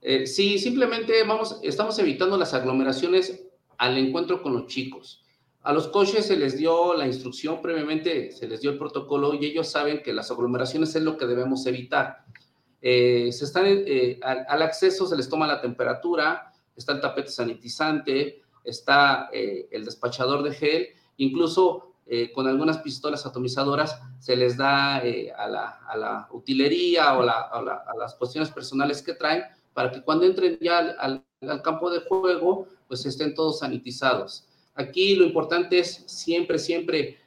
[0.00, 3.46] Eh, sí, simplemente vamos, estamos evitando las aglomeraciones
[3.78, 5.24] al encuentro con los chicos.
[5.62, 9.44] A los coches se les dio la instrucción previamente, se les dio el protocolo y
[9.44, 12.24] ellos saben que las aglomeraciones es lo que debemos evitar.
[12.80, 13.64] Eh, se están,
[14.22, 19.84] al, al, acceso se les toma la temperatura, está el tapete sanitizante, está eh, el
[19.84, 26.28] despachador de gel, incluso eh, con algunas pistolas atomizadoras se les da eh, a, la,
[26.32, 31.24] utilería o, a, las cuestiones personales que traen para que cuando entren ya al,
[31.64, 34.46] campo de juego, pues estén todos sanitizados.
[34.74, 37.18] Aquí lo importante es siempre, siempre,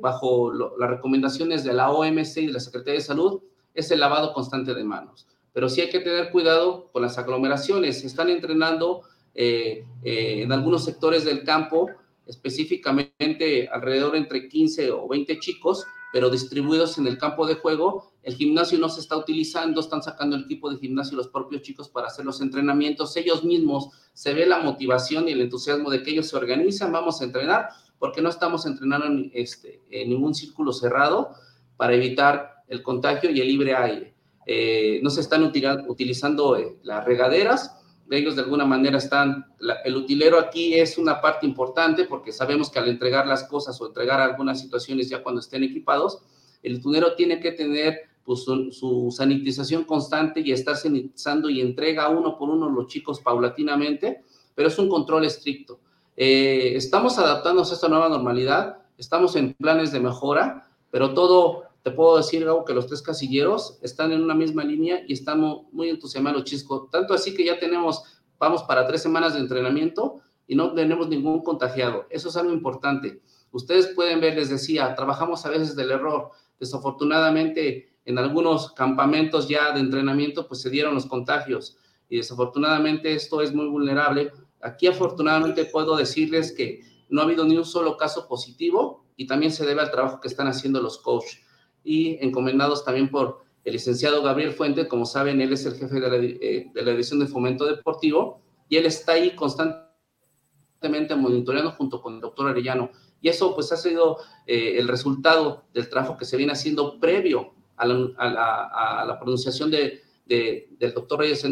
[0.00, 3.40] bajo las recomendaciones de la OMC y de la Secretaría de Salud,
[3.74, 5.28] es el lavado constante de manos.
[5.52, 8.04] Pero sí hay que tener cuidado con las aglomeraciones.
[8.04, 9.02] Están entrenando
[9.34, 11.90] eh, eh, en algunos sectores del campo,
[12.26, 18.12] específicamente alrededor entre 15 o 20 chicos, pero distribuidos en el campo de juego.
[18.22, 21.88] El gimnasio no se está utilizando, están sacando el equipo de gimnasio los propios chicos
[21.88, 23.16] para hacer los entrenamientos.
[23.16, 27.20] Ellos mismos se ve la motivación y el entusiasmo de que ellos se organizan, vamos
[27.20, 27.68] a entrenar.
[27.98, 31.30] porque no estamos entrenando en, este, en ningún círculo cerrado
[31.76, 34.14] para evitar el contagio y el libre aire.
[34.46, 37.73] Eh, no se están utilizando eh, las regaderas,
[38.10, 39.46] ellos de alguna manera están,
[39.84, 43.86] el utilero aquí es una parte importante porque sabemos que al entregar las cosas o
[43.86, 46.22] entregar algunas situaciones ya cuando estén equipados,
[46.62, 52.36] el utilero tiene que tener pues, su, sanitización constante y estar sanitizando y entrega uno
[52.38, 54.22] por uno los chicos paulatinamente,
[54.54, 55.80] pero es un control estricto.
[56.16, 61.90] Eh, estamos adaptándonos a esta nueva normalidad, estamos en planes de mejora, pero todo, te
[61.90, 65.90] puedo decir, algo que los tres casilleros están en una misma línea y estamos muy
[65.90, 66.88] entusiasmados, Chisco.
[66.90, 71.42] Tanto así que ya tenemos, vamos para tres semanas de entrenamiento y no tenemos ningún
[71.42, 72.06] contagiado.
[72.08, 73.20] Eso es algo importante.
[73.52, 76.30] Ustedes pueden ver, les decía, trabajamos a veces del error.
[76.58, 81.76] Desafortunadamente, en algunos campamentos ya de entrenamiento, pues se dieron los contagios
[82.08, 84.32] y desafortunadamente esto es muy vulnerable.
[84.62, 89.52] Aquí afortunadamente puedo decirles que no ha habido ni un solo caso positivo y también
[89.52, 91.43] se debe al trabajo que están haciendo los coaches
[91.84, 96.08] y encomendados también por el licenciado Gabriel Fuente, como saben, él es el jefe de
[96.08, 102.00] la, eh, de la División de Fomento Deportivo y él está ahí constantemente monitoreando junto
[102.02, 102.90] con el doctor Arellano.
[103.20, 107.54] Y eso pues ha sido eh, el resultado del trabajo que se viene haciendo previo
[107.76, 111.46] a la, pronunciación de, del doctor Reyes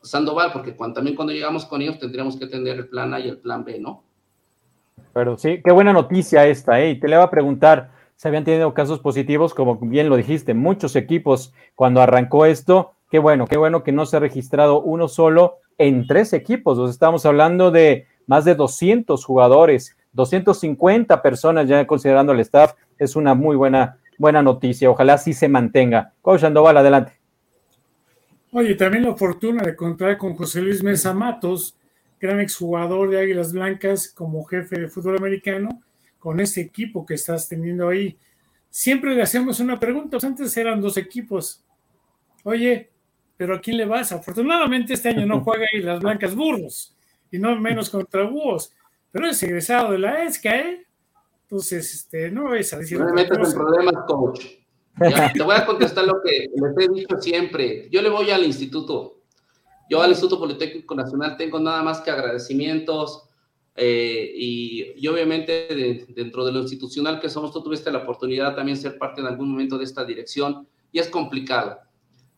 [0.00, 3.28] Sandoval, porque cuando, también cuando llegamos con ellos tendríamos que tener el plan A y
[3.28, 4.04] el plan B, ¿no?
[5.12, 6.90] Pero sí, qué buena noticia esta, ¿eh?
[6.90, 9.54] Y te le va a preguntar, ¿se habían tenido casos positivos?
[9.54, 14.06] Como bien lo dijiste, muchos equipos cuando arrancó esto, qué bueno, qué bueno que no
[14.06, 19.24] se ha registrado uno solo en tres equipos, o estamos hablando de más de 200
[19.24, 24.90] jugadores, 250 personas ya considerando el staff, es una muy buena buena noticia.
[24.90, 26.12] Ojalá sí se mantenga.
[26.20, 27.12] Coach Andoval, adelante.
[28.50, 31.76] Oye, también la fortuna de contar con José Luis Mesa Matos,
[32.18, 35.82] gran exjugador de Águilas Blancas como jefe de fútbol americano,
[36.18, 38.16] con ese equipo que estás teniendo ahí.
[38.70, 41.64] Siempre le hacemos una pregunta, pues antes eran dos equipos.
[42.44, 42.90] Oye,
[43.36, 44.12] pero ¿a quién le vas?
[44.12, 46.94] Afortunadamente este año no juega Águilas Blancas Burros,
[47.30, 48.72] y no menos contra Búhos,
[49.10, 50.86] pero es egresado de la ESCA, ¿eh?
[51.42, 52.98] Entonces, este, no es a decir.
[52.98, 54.44] No me metas en problemas, coach.
[55.32, 57.88] te voy a contestar lo que les he dicho siempre.
[57.90, 59.22] Yo le voy al instituto.
[59.88, 63.27] Yo al Instituto Politécnico Nacional tengo nada más que agradecimientos
[63.80, 68.82] eh, y, obviamente dentro de lo institucional que somos, tú tuviste la oportunidad también de
[68.82, 71.78] ser parte en algún momento de esta dirección y es complicado.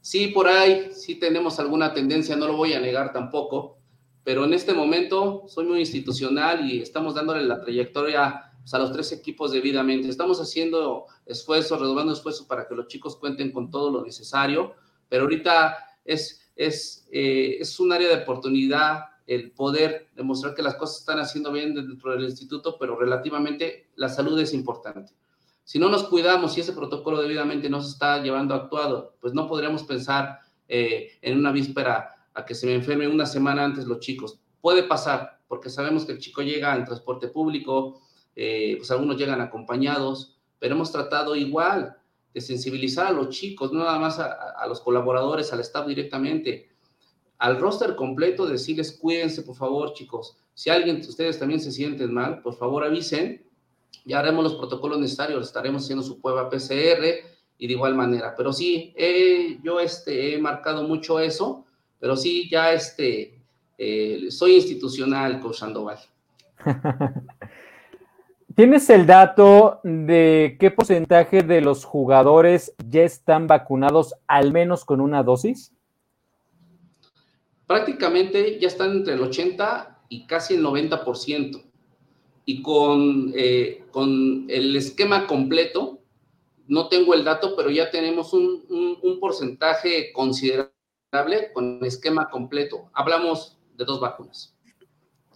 [0.03, 3.79] Sí, por ahí sí tenemos alguna tendencia, no lo voy a negar tampoco,
[4.23, 9.11] pero en este momento soy muy institucional y estamos dándole la trayectoria a los tres
[9.13, 10.11] equipos debidamente.
[10.11, 14.75] Estamos haciendo esfuerzos, redoblando esfuerzos para que los chicos cuenten con todo lo necesario,
[15.09, 15.75] pero ahorita
[16.05, 21.21] es, es, eh, es un área de oportunidad el poder demostrar que las cosas están
[21.21, 25.13] haciendo bien dentro del instituto, pero relativamente la salud es importante.
[25.63, 29.47] Si no nos cuidamos y ese protocolo debidamente no se está llevando actuado, pues no
[29.47, 34.01] podríamos pensar eh, en una víspera a que se me enferme una semana antes los
[34.01, 34.41] chicos.
[34.61, 38.03] Puede pasar, porque sabemos que el chico llega en transporte público,
[38.35, 41.97] eh, pues algunos llegan acompañados, pero hemos tratado igual
[42.35, 46.70] de sensibilizar a los chicos, no nada más a, los colaboradores, al staff directamente,
[47.41, 50.37] al roster completo, decirles cuídense, por favor, chicos.
[50.53, 53.43] Si alguien de ustedes también se sienten mal, por favor avisen,
[54.05, 57.03] ya haremos los protocolos necesarios, estaremos haciendo su prueba PCR
[57.57, 58.35] y de igual manera.
[58.37, 58.95] Pero sí,
[59.63, 61.65] yo este, he marcado mucho eso,
[61.99, 63.41] pero sí, ya este,
[63.79, 65.99] eh, soy institucional con Sandoval.
[68.55, 75.01] ¿Tienes el dato de qué porcentaje de los jugadores ya están vacunados al menos con
[75.01, 75.73] una dosis?
[77.71, 81.63] Prácticamente ya están entre el 80 y casi el 90%.
[82.45, 86.01] Y con, eh, con el esquema completo,
[86.67, 90.73] no tengo el dato, pero ya tenemos un, porcentaje considerable
[91.53, 92.91] con esquema completo.
[92.93, 94.57] Hablamos de dos vacunas.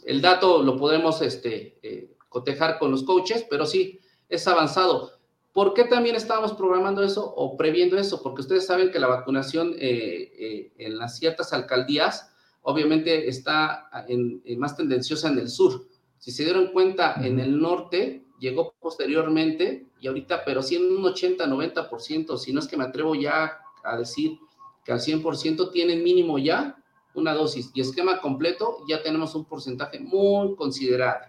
[0.04, 5.12] El dato lo podemos este, eh, cotejar con los coaches, pero sí, es avanzado.
[5.54, 8.20] ¿Por qué también estábamos programando eso o previendo eso?
[8.24, 14.42] Porque ustedes saben que la vacunación eh, eh, en las ciertas alcaldías obviamente está en,
[14.58, 15.86] más tendenciosa en el sur.
[16.18, 21.04] Si se dieron cuenta, en el norte llegó posteriormente y ahorita, pero sí en un
[21.04, 24.38] 80, 90%, si no es que me atrevo ya a decir
[24.84, 26.76] que al 100% tienen mínimo ya
[27.14, 31.28] una dosis y esquema completo, ya tenemos un porcentaje muy considerable.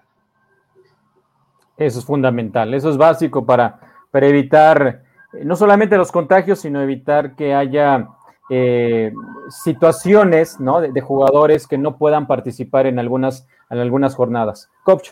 [1.77, 6.81] Eso es fundamental, eso es básico para, para evitar eh, no solamente los contagios, sino
[6.81, 8.07] evitar que haya
[8.49, 9.11] eh,
[9.49, 14.69] situaciones de, jugadores que no puedan participar en algunas, en algunas jornadas.
[14.83, 15.09] Coach.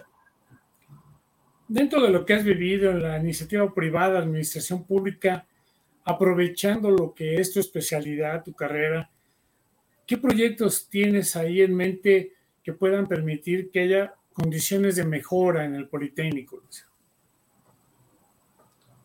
[1.67, 5.45] dentro de lo que has vivido en la iniciativa privada, administración pública,
[6.05, 9.11] aprovechando lo que es tu especialidad, tu carrera,
[10.07, 12.31] ¿qué proyectos tienes ahí en mente
[12.63, 16.61] que puedan permitir que haya condiciones de mejora en el Politécnico?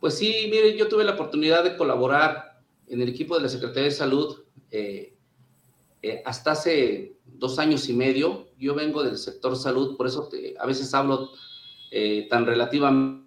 [0.00, 3.84] Pues sí, mire, yo tuve la oportunidad de colaborar en el equipo de la Secretaría
[3.84, 4.38] de Salud
[4.70, 5.16] eh,
[6.02, 8.46] eh, hasta hace dos años y medio.
[8.58, 11.30] Yo vengo del sector salud, por eso a veces hablo
[11.90, 13.26] eh, tan relativamente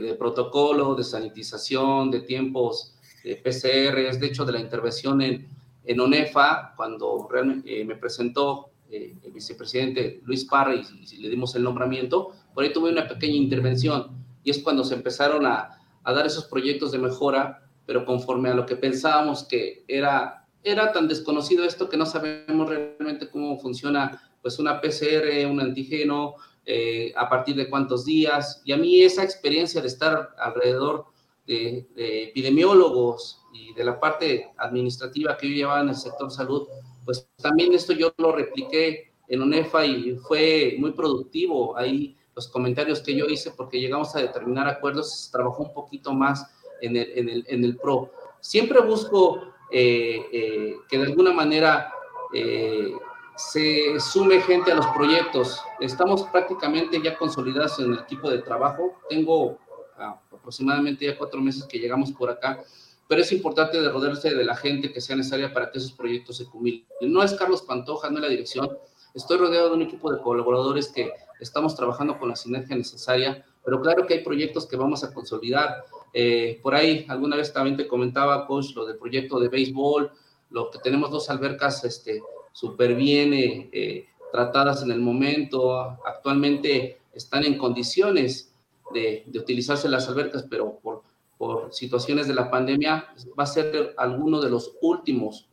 [0.00, 5.46] de protocolo, de sanitización, de tiempos de PCRs, de hecho de la intervención en,
[5.84, 11.62] en ONEFA, cuando realmente me presentó el vicepresidente Luis Parra y, y, le dimos el
[11.62, 14.10] nombramiento, por ahí tuve una pequeña intervención
[14.44, 18.54] y es cuando se empezaron a, a dar esos proyectos de mejora, pero conforme a
[18.54, 24.20] lo que pensábamos que era, era tan desconocido esto que no sabemos realmente cómo funciona
[24.40, 26.34] pues una PCR, un antígeno,
[26.64, 28.62] eh, a partir de cuántos días.
[28.64, 31.06] Y a mí esa experiencia de estar alrededor
[31.44, 36.68] de, epidemiólogos y de la parte administrativa que yo llevaba en el sector salud,
[37.04, 41.76] pues también esto yo lo repliqué en UNEFA y fue muy productivo.
[41.76, 46.12] Ahí los comentarios que yo hice porque llegamos a determinar acuerdos, se trabajó un poquito
[46.12, 46.46] más
[46.80, 48.10] en el, en el, en el PRO.
[48.40, 51.92] Siempre busco eh, eh, que de alguna manera
[52.34, 52.92] eh,
[53.36, 55.62] se sume gente a los proyectos.
[55.80, 58.98] Estamos prácticamente ya consolidados en el equipo de trabajo.
[59.08, 59.58] Tengo
[59.96, 62.62] ah, aproximadamente ya cuatro meses que llegamos por acá,
[63.08, 66.36] pero es importante de rodearse de la gente que sea necesaria para que esos proyectos
[66.36, 66.84] se cumplan.
[67.00, 68.68] No es Carlos Pantoja, no es la dirección.
[69.14, 73.82] Estoy rodeado de un equipo de colaboradores que estamos trabajando con la sinergia necesaria, pero
[73.82, 75.84] claro que hay proyectos que vamos a consolidar.
[76.14, 80.10] Eh, por ahí, alguna vez también te comentaba, coach, lo del proyecto de béisbol,
[80.50, 82.22] lo que tenemos dos albercas este,
[82.52, 88.54] súper bien eh, eh, tratadas en el momento, actualmente están en condiciones
[88.94, 91.02] de, de utilizarse las albercas, pero por,
[91.36, 95.48] por, situaciones de la pandemia va a ser alguno de los últimos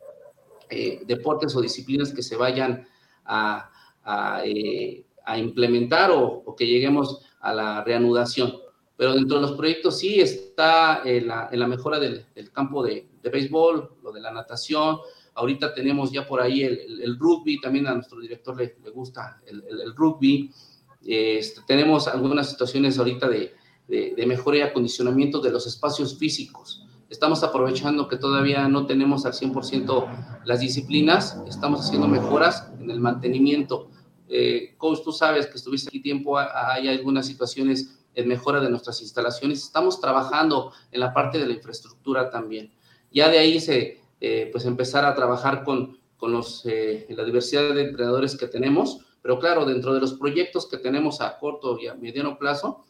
[1.04, 2.86] deportes o disciplinas que se vayan
[3.24, 3.70] a,
[4.04, 4.42] a
[5.30, 8.52] a implementar o, que lleguemos a la reanudación.
[8.96, 13.08] Pero dentro de los proyectos sí está en la, en la mejora del, campo de,
[13.22, 14.98] de, béisbol, lo de la natación.
[15.34, 19.40] Ahorita tenemos ya por ahí el, el, rugby, también a nuestro director le, le gusta
[19.46, 20.50] el, el rugby.
[21.06, 23.54] Este, tenemos algunas situaciones ahorita de,
[23.88, 26.84] de, de, mejora y acondicionamiento de los espacios físicos.
[27.08, 33.00] Estamos aprovechando que todavía no tenemos al 100% las disciplinas, estamos haciendo mejoras en el
[33.00, 33.90] mantenimiento
[34.32, 39.02] eh, coach, tú sabes que estuviste aquí tiempo, hay algunas situaciones en mejora de nuestras
[39.02, 39.62] instalaciones.
[39.64, 42.72] Estamos trabajando en la parte de la infraestructura también.
[43.10, 47.74] Ya de ahí se, eh, pues empezar a trabajar con, con los, eh, la diversidad
[47.74, 51.88] de entrenadores que tenemos, pero claro, dentro de los proyectos que tenemos a corto y
[51.88, 52.84] a mediano plazo,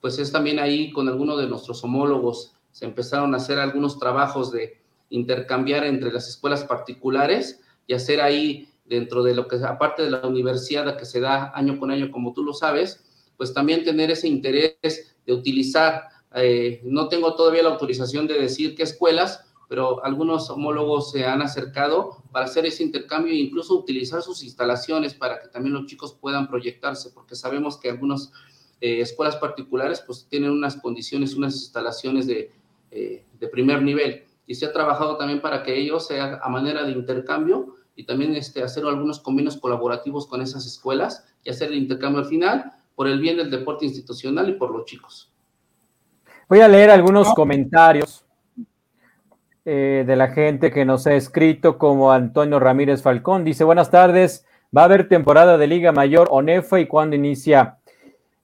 [0.00, 4.52] pues es también ahí con algunos de nuestros homólogos, se empezaron a hacer algunos trabajos
[4.52, 4.78] de
[5.10, 10.26] intercambiar entre las escuelas particulares y hacer ahí dentro de lo que, aparte de la
[10.26, 13.04] universidad que se da año con año, como tú lo sabes,
[13.36, 18.74] pues también tener ese interés de utilizar, eh, no tengo todavía la autorización de decir
[18.74, 24.20] qué escuelas, pero algunos homólogos se han acercado para hacer ese intercambio e incluso utilizar
[24.20, 28.32] sus instalaciones para que también los chicos puedan proyectarse, porque sabemos que algunas
[28.82, 32.52] eh, escuelas particulares pues tienen unas condiciones, unas instalaciones de,
[32.90, 34.24] eh, de primer nivel.
[34.46, 38.34] Y se ha trabajado también para que ellos, sea a manera de intercambio, y también
[38.34, 43.06] este, hacer algunos convenios colaborativos con esas escuelas y hacer el intercambio al final por
[43.08, 45.32] el bien del deporte institucional y por los chicos.
[46.48, 48.24] Voy a leer algunos comentarios
[49.64, 53.44] eh, de la gente que nos ha escrito, como Antonio Ramírez Falcón.
[53.44, 54.44] Dice, buenas tardes,
[54.76, 57.78] va a haber temporada de Liga Mayor ONEFA y cuándo inicia.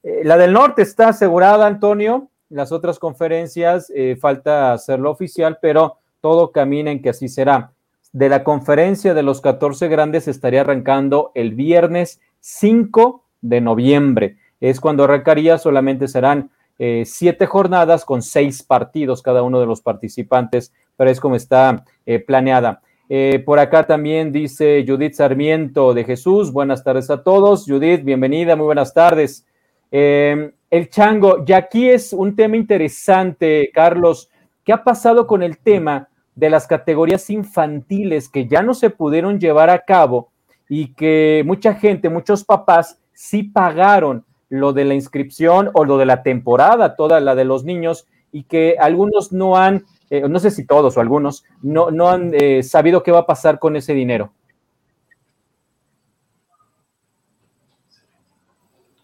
[0.03, 2.31] Eh, la del norte está asegurada, Antonio.
[2.51, 7.73] Las otras conferencias eh, falta hacerlo oficial, pero todo camina en que así será
[8.13, 14.37] de la conferencia de los 14 grandes estaría arrancando el viernes 5 de noviembre.
[14.61, 16.51] Es cuando arrancaría, solamente serán
[16.81, 21.85] eh, siete jornadas con seis partidos cada uno de los participantes, pero es como está
[22.07, 22.83] eh, planeada.
[23.09, 26.53] Eh, por acá también dice Judith Sarmiento de Jesús.
[26.53, 27.65] Buenas tardes a todos.
[27.67, 29.45] Judith, bienvenida, muy buenas tardes.
[29.91, 34.31] el chango, y aquí es un tema interesante, Carlos.
[34.65, 36.08] ¿Qué ha pasado con el tema
[36.39, 40.31] de las categorías infantiles que ya no se pudieron llevar a cabo
[40.69, 46.07] y que mucha gente, muchos papás sí pagaron lo de la inscripción o lo de
[46.07, 50.53] la temporada, toda la de los niños, y que algunos no han, eh, no sé
[50.53, 53.93] si todos o algunos, no, no han eh, sabido qué va a pasar con ese
[53.93, 54.33] dinero.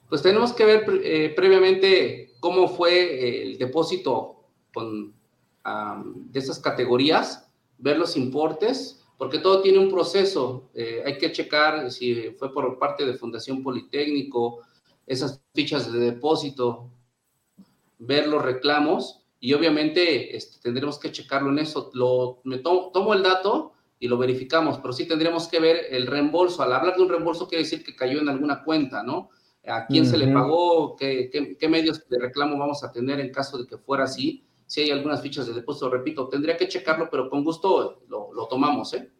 [0.09, 5.12] pues tenemos que ver eh, previamente cómo fue el depósito con,
[5.64, 7.48] de esas categorías,
[7.78, 10.70] ver los importes, porque todo tiene un proceso.
[10.74, 14.60] Eh, hay que checar si fue por parte de Fundación Politécnico,
[15.06, 16.90] esas fichas de depósito,
[17.98, 21.90] ver los reclamos y obviamente este, tendremos que checarlo en eso.
[21.94, 26.62] Lo, me tomo, el dato y lo verificamos, pero sí tendremos que ver el reembolso.
[26.62, 29.30] Al hablar de un reembolso quiere decir que cayó en alguna cuenta, ¿no?
[29.66, 30.94] ¿A quién se le pagó?
[30.94, 34.44] ¿Qué, qué medios de reclamo vamos a tener en caso de que fuera así?
[34.66, 38.94] Si hay algunas fichas de depósito, repito, tendría que checarlo, pero con gusto lo, tomamos,
[38.94, 39.10] ¿eh?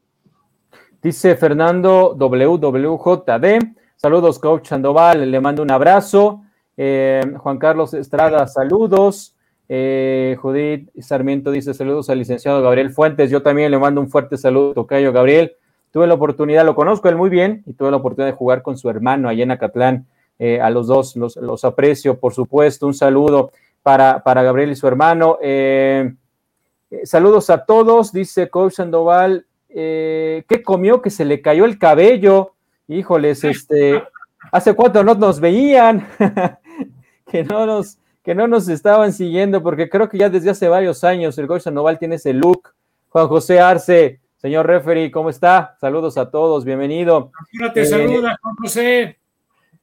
[1.03, 3.59] Dice Fernando WWJD.
[3.97, 5.31] Saludos, coach Sandoval.
[5.31, 6.43] Le mando un abrazo.
[6.77, 9.35] Eh, Juan Carlos Estrada, saludos.
[9.69, 13.31] Eh, Judith Sarmiento dice saludos al licenciado Gabriel Fuentes.
[13.31, 15.57] Yo también le mando un fuerte saludo, Tocayo Gabriel.
[15.91, 18.77] Tuve la oportunidad, lo conozco él muy bien, y tuve la oportunidad de jugar con
[18.77, 20.07] su hermano allá en Acatlán.
[20.41, 22.87] Eh, a los dos los, los, aprecio, por supuesto.
[22.87, 23.53] Un saludo
[23.85, 25.39] para, para Gabriel y su hermano.
[25.43, 26.11] Eh,
[26.91, 29.47] eh, saludos a todos, dice Coach Sandoval.
[29.69, 32.55] Eh, ¿Qué comió que se le cayó el cabello?
[32.89, 34.03] Híjoles, este,
[34.51, 36.09] hace cuánto no nos veían,
[37.31, 41.05] que no nos, que no nos estaban siguiendo, porque creo que ya desde hace varios
[41.05, 42.73] años el Coach Sandoval tiene ese look.
[43.11, 45.77] Juan José Arce, señor referee, ¿cómo está?
[45.79, 47.33] Saludos a todos, bienvenido.
[47.75, 49.19] Te saluda, Juan José.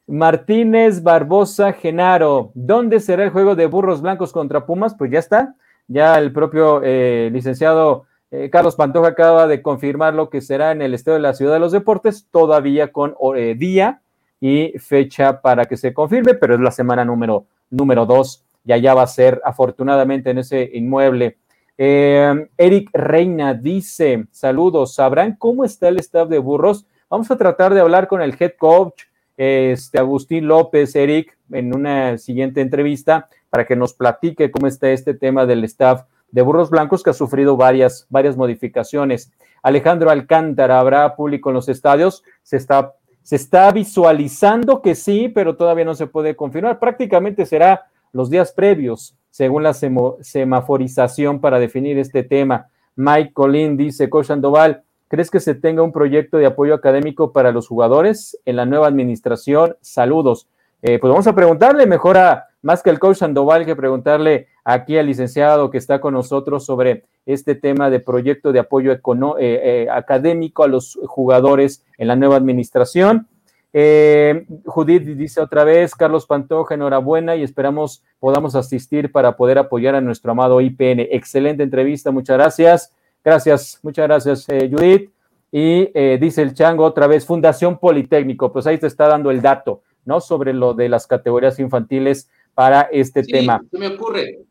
[0.07, 4.95] Martínez Barbosa Genaro, ¿dónde será el juego de burros blancos contra Pumas?
[4.95, 5.55] Pues ya está,
[5.87, 10.81] ya el propio eh, licenciado eh, Carlos Pantoja acaba de confirmar lo que será en
[10.81, 14.01] el Estadio de la Ciudad de los Deportes, todavía con eh, día
[14.39, 18.93] y fecha para que se confirme, pero es la semana número, número dos, y allá
[18.93, 21.37] va a ser afortunadamente en ese inmueble.
[21.77, 26.85] Eric Reina dice, saludos, ¿sabrán cómo está el staff de burros?
[27.09, 29.03] Vamos a tratar de hablar con el head coach
[29.41, 35.15] este, Agustín López, Eric, en una siguiente entrevista para que nos platique cómo está este
[35.15, 39.31] tema del staff de Burros Blancos que ha sufrido varias, varias modificaciones.
[39.63, 42.23] Alejandro Alcántara, ¿habrá público en los estadios?
[42.43, 46.77] Se está, se está visualizando que sí, pero todavía no se puede confirmar.
[46.77, 52.67] Prácticamente será los días previos, según la semaforización para definir este tema.
[52.95, 57.51] Mike Colín dice, Coach Sandoval, ¿Crees que se tenga un proyecto de apoyo académico para
[57.51, 59.75] los jugadores en la nueva administración?
[59.81, 60.47] Saludos.
[60.81, 64.97] Eh, pues vamos a preguntarle mejor a, más que el coach Sandoval, que preguntarle aquí
[64.97, 68.99] al licenciado que está con nosotros sobre este tema de proyecto de apoyo eh,
[69.37, 73.27] eh, académico a los jugadores en la nueva administración.
[73.73, 79.99] Judith dice otra vez, Carlos Pantoja, enhorabuena y esperamos podamos asistir para poder apoyar a
[79.99, 81.01] nuestro amado IPN.
[81.11, 82.93] Excelente entrevista, muchas gracias.
[83.23, 85.11] Gracias, muchas gracias, eh, Judith.
[85.51, 89.41] Y eh, dice el Chango otra vez, Fundación Politécnico, pues ahí te está dando el
[89.41, 90.21] dato, ¿no?
[90.21, 93.61] Sobre lo de las categorías infantiles para este sí, tema.
[93.69, 94.45] Se me ocurre,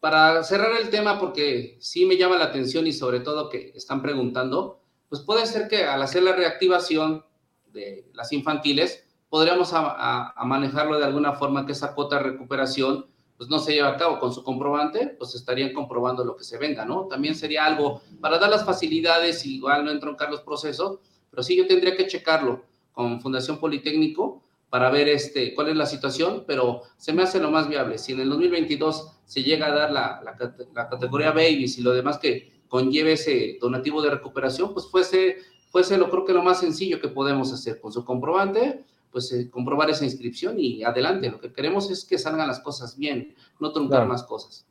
[0.00, 4.00] para cerrar el tema, porque sí me llama la atención y sobre todo que están
[4.00, 7.24] preguntando, pues puede ser que al hacer la reactivación
[7.72, 13.06] de las infantiles, podríamos a manejarlo de alguna forma que esa cuota de recuperación
[13.42, 16.58] pues no se lleva a cabo con su comprobante, pues estarían comprobando lo que se
[16.58, 17.08] venda, ¿no?
[17.08, 21.66] También sería algo para dar las facilidades, igual no entroncar los procesos, pero sí yo
[21.66, 22.62] tendría que checarlo
[22.92, 27.50] con Fundación Politécnico para ver este, cuál es la situación, pero se me hace lo
[27.50, 27.98] más viable.
[27.98, 32.18] Si en el 2022 se llega a dar la, la, categoría Babies y lo demás
[32.18, 35.38] que conlleve ese donativo de recuperación, pues fuese,
[35.72, 39.50] fuese lo creo que lo más sencillo que podemos hacer con su comprobante, pues eh,
[39.50, 41.30] comprobar esa inscripción y adelante.
[41.30, 44.66] Lo que queremos es que salgan las cosas bien, no truncar más cosas.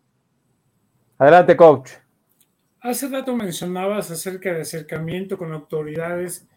[1.18, 1.92] Adelante, coach.
[2.82, 6.48] Hace rato mencionabas acerca de acercamiento con autoridades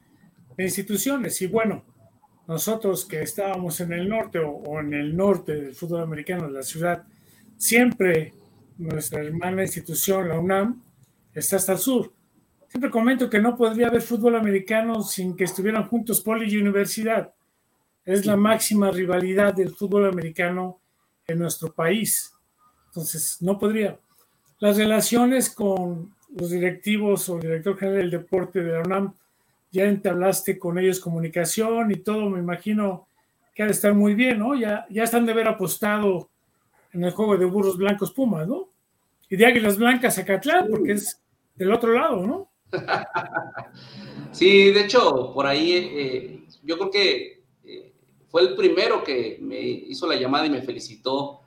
[0.56, 1.84] de instituciones y bueno,
[2.46, 6.62] nosotros que estábamos en el norte o, en el norte del fútbol americano de la
[6.62, 7.04] ciudad,
[7.58, 8.32] siempre
[8.78, 10.82] nuestra hermana institución, la UNAM,
[11.34, 12.12] está hasta el sur.
[12.68, 17.32] Siempre comento que no podría haber fútbol americano sin que estuvieran juntos poli y universidad
[18.04, 20.80] es la máxima rivalidad del fútbol americano
[21.26, 22.34] en nuestro país.
[22.86, 23.98] Entonces, no podría.
[24.58, 29.14] Las relaciones con los directivos o el director general del deporte de la UNAM,
[29.70, 33.08] ya entablaste con ellos comunicación y todo, me imagino
[33.54, 34.54] que ha de estar muy bien, ¿no?
[34.54, 36.28] Ya, ya están de haber apostado
[36.92, 38.68] en el juego de burros blancos Pumas, ¿no?
[39.28, 41.20] Y de águilas blancas Acatlán, porque es
[41.56, 42.50] del otro lado, ¿no?
[44.32, 47.33] Sí, de hecho, por ahí eh, yo creo que
[48.34, 51.42] fue el primero que me hizo la llamada y me felicitó,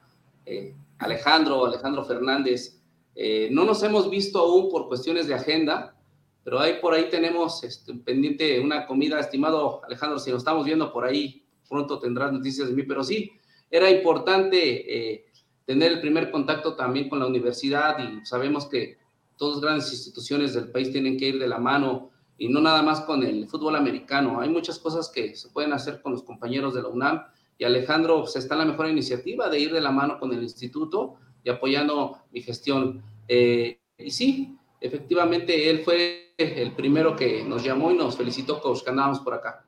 [0.46, 2.82] eh, Alejandro, Alejandro Fernández.
[3.14, 5.98] Eh, no nos hemos visto aún por cuestiones de agenda,
[6.46, 10.94] pero ahí por ahí tenemos este, pendiente una comida, estimado Alejandro, si nos estamos viendo
[10.94, 13.34] por ahí, pronto tendrás noticias de mí, pero sí,
[13.70, 15.26] era importante eh,
[15.66, 18.98] tener el primer contacto también con la universidad y sabemos que
[19.36, 22.82] todas las grandes instituciones del país tienen que ir de la mano y no nada
[22.84, 24.40] más con el fútbol americano.
[24.40, 27.24] Hay muchas cosas que se pueden hacer con los compañeros de la UNAM
[27.58, 30.44] y Alejandro pues, está en la mejor iniciativa de ir de la mano con el
[30.44, 33.02] instituto y apoyando mi gestión.
[33.28, 38.90] Eh, y sí, efectivamente, él fue el primero que nos llamó y nos felicitó, que
[38.90, 39.64] andábamos por acá.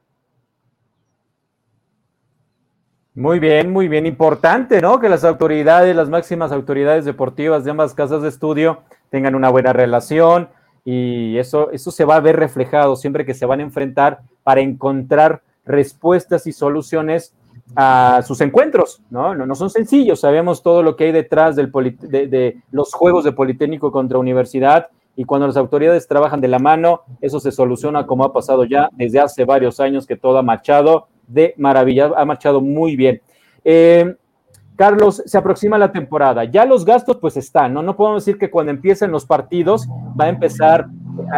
[3.15, 4.05] Muy bien, muy bien.
[4.05, 4.99] Importante, ¿no?
[4.99, 9.73] Que las autoridades, las máximas autoridades deportivas de ambas casas de estudio tengan una buena
[9.73, 10.49] relación
[10.91, 14.61] y eso, eso se va a ver reflejado siempre que se van a enfrentar para
[14.61, 17.35] encontrar respuestas y soluciones
[17.75, 19.35] a sus encuentros, ¿no?
[19.35, 23.91] No, son sencillos, sabemos todo lo que hay detrás del de, los juegos de Politécnico
[23.91, 28.33] contra Universidad y cuando las autoridades trabajan de la mano, eso se soluciona como ha
[28.33, 32.95] pasado ya desde hace varios años que todo ha marchado de maravilla, ha marchado muy
[32.95, 33.21] bien.
[33.63, 34.15] Eh,
[34.79, 37.83] Carlos, se aproxima la temporada, ya los gastos pues están, ¿no?
[37.83, 40.87] No podemos decir que cuando empiecen los partidos va a empezar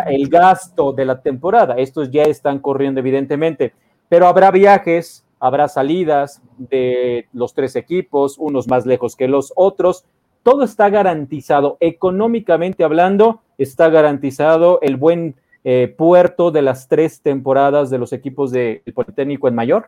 [0.06, 3.74] el gasto de la temporada, estos ya están corriendo evidentemente,
[4.10, 10.06] pero habrá viajes, habrá salidas de los tres equipos, unos más lejos que los otros.
[10.44, 15.34] Todo está garantizado, económicamente hablando, está garantizado el buen
[15.64, 19.86] eh, puerto de las tres temporadas de los equipos del Politécnico en mayor.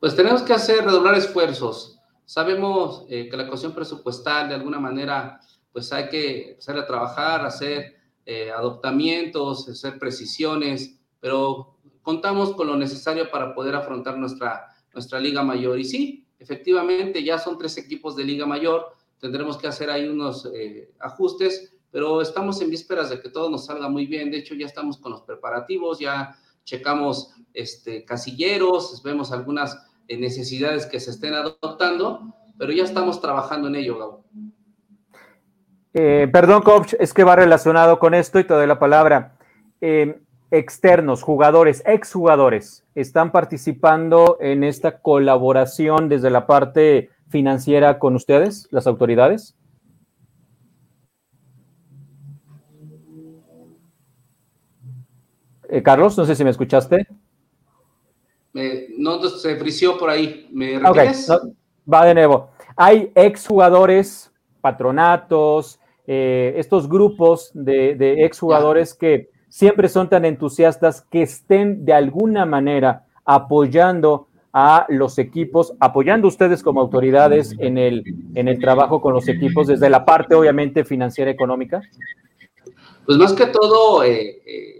[0.00, 2.00] Pues tenemos que hacer redoblar esfuerzos.
[2.24, 5.38] Sabemos eh, que la cuestión presupuestal de alguna manera,
[5.72, 12.76] pues hay que empezar a trabajar, hacer eh, adoptamientos, hacer precisiones, pero contamos con lo
[12.76, 15.78] necesario para poder afrontar nuestra, nuestra Liga Mayor.
[15.78, 20.48] Y sí, efectivamente, ya son tres equipos de Liga Mayor, tendremos que hacer ahí unos
[20.54, 24.30] eh, ajustes, pero estamos en vísperas de que todo nos salga muy bien.
[24.30, 30.86] De hecho, ya estamos con los preparativos, ya checamos este, casilleros, vemos algunas eh, necesidades
[30.86, 34.24] que se estén adoptando, pero ya estamos trabajando en ello, Gabo.
[35.94, 39.38] Eh, perdón, coach, es que va relacionado con esto y te doy la palabra.
[39.80, 48.66] Eh, externos, jugadores, exjugadores, están participando en esta colaboración desde la parte financiera con ustedes,
[48.72, 49.56] las autoridades?
[55.84, 57.06] Carlos, no sé si me escuchaste.
[58.98, 60.48] No, se frició por ahí.
[60.52, 62.50] ¿Me va de nuevo.
[62.76, 71.22] Hay exjugadores, patronatos, eh, estos grupos de, de exjugadores que siempre son tan entusiastas que
[71.22, 78.02] estén de alguna manera apoyando a los equipos, apoyando ustedes como autoridades en el,
[78.34, 81.82] en el trabajo con los equipos desde la parte obviamente financiera económica?
[83.06, 84.79] Pues más que todo, eh, eh,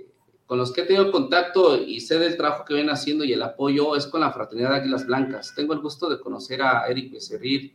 [0.51, 3.41] con los que he tenido contacto y sé del trabajo que vienen haciendo y el
[3.41, 5.53] apoyo es con la Fraternidad de Águilas Blancas.
[5.55, 7.73] Tengo el gusto de conocer a Eric Becerril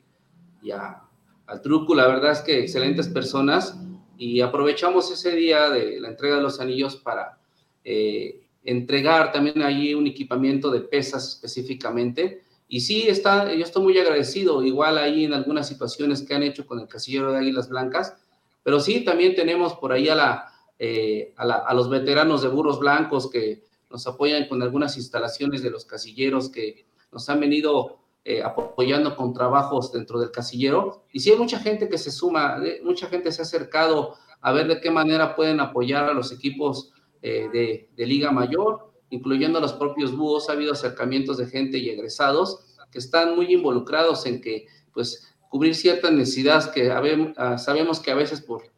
[0.61, 1.01] y a,
[1.47, 3.79] al Truco, la verdad es que excelentes personas
[4.17, 7.39] y aprovechamos ese día de la entrega de los anillos para
[7.85, 12.41] eh, entregar también allí un equipamiento de pesas específicamente.
[12.67, 16.67] Y sí, está, yo estoy muy agradecido, igual ahí en algunas situaciones que han hecho
[16.67, 18.17] con el casillero de Águilas Blancas,
[18.63, 23.29] pero sí, también tenemos por ahí a, la, eh, a, los veteranos de Burros Blancos
[23.29, 29.15] que nos apoyan con algunas instalaciones de los casilleros que nos han venido eh, apoyando
[29.15, 31.05] con trabajos dentro del casillero.
[31.13, 34.67] Y sí hay mucha gente que se suma, mucha gente se ha acercado a ver
[34.67, 39.73] de qué manera pueden apoyar a los equipos eh, de, Liga Mayor, incluyendo a los
[39.73, 40.49] propios búhos.
[40.49, 45.73] Ha habido acercamientos de gente y egresados que están muy involucrados en que, pues, cubrir
[45.73, 48.74] ciertas necesidades que ah, sabemos que a veces por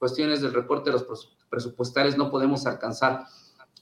[0.00, 3.24] cuestiones del recorte de los presupuestales no podemos alcanzar.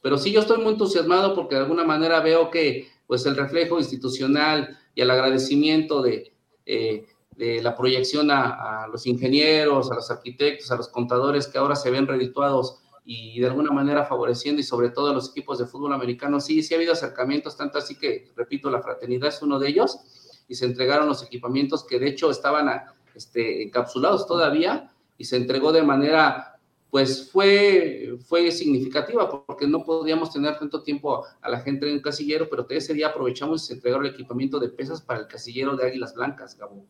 [0.03, 3.79] Pero sí, yo estoy muy entusiasmado porque de alguna manera veo que pues el reflejo
[3.79, 6.35] institucional y el agradecimiento de,
[6.67, 7.07] eh,
[7.37, 11.91] de la proyección a, los ingenieros, a los arquitectos, a los contadores que ahora se
[11.91, 15.93] ven redituados y de alguna manera favoreciendo y sobre todo a los equipos de fútbol
[15.93, 16.41] americano.
[16.41, 19.99] Sí, sí ha habido acercamientos, tanto así que, repito, la fraternidad es uno de ellos
[20.49, 22.69] y se entregaron los equipamientos que de hecho estaban
[23.15, 26.59] este, encapsulados todavía y se entregó de manera
[26.91, 32.03] pues fue, fue significativa porque no podíamos tener tanto tiempo a la gente en el
[32.03, 35.77] casillero, pero ese día aprovechamos y se entregó el equipamiento de pesas para el casillero
[35.77, 36.87] de Águilas Blancas, Gabo.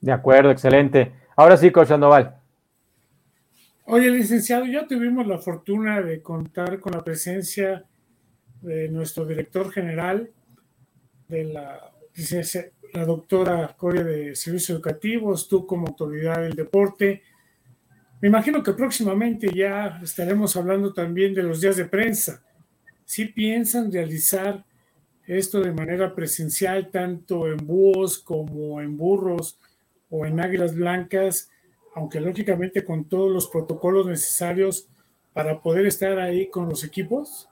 [0.00, 1.12] De acuerdo, excelente.
[1.36, 2.40] Ahora sí, Coach Sandoval.
[3.84, 7.84] Oye, licenciado, ya tuvimos la fortuna de contar con la presencia
[8.62, 10.30] de nuestro director general,
[11.28, 11.92] de la,
[12.92, 17.22] la doctora Coria de Servicios Educativos, tú como autoridad del deporte,
[18.20, 22.42] me imagino que próximamente ya estaremos hablando también de los días de prensa.
[23.04, 24.64] Si piensan realizar
[25.26, 29.58] esto de manera presencial, tanto en búhos como en burros
[30.10, 31.50] o en águilas blancas,
[31.94, 34.86] aunque lógicamente con todos los protocolos necesarios
[35.32, 37.48] para poder estar ahí con los equipos?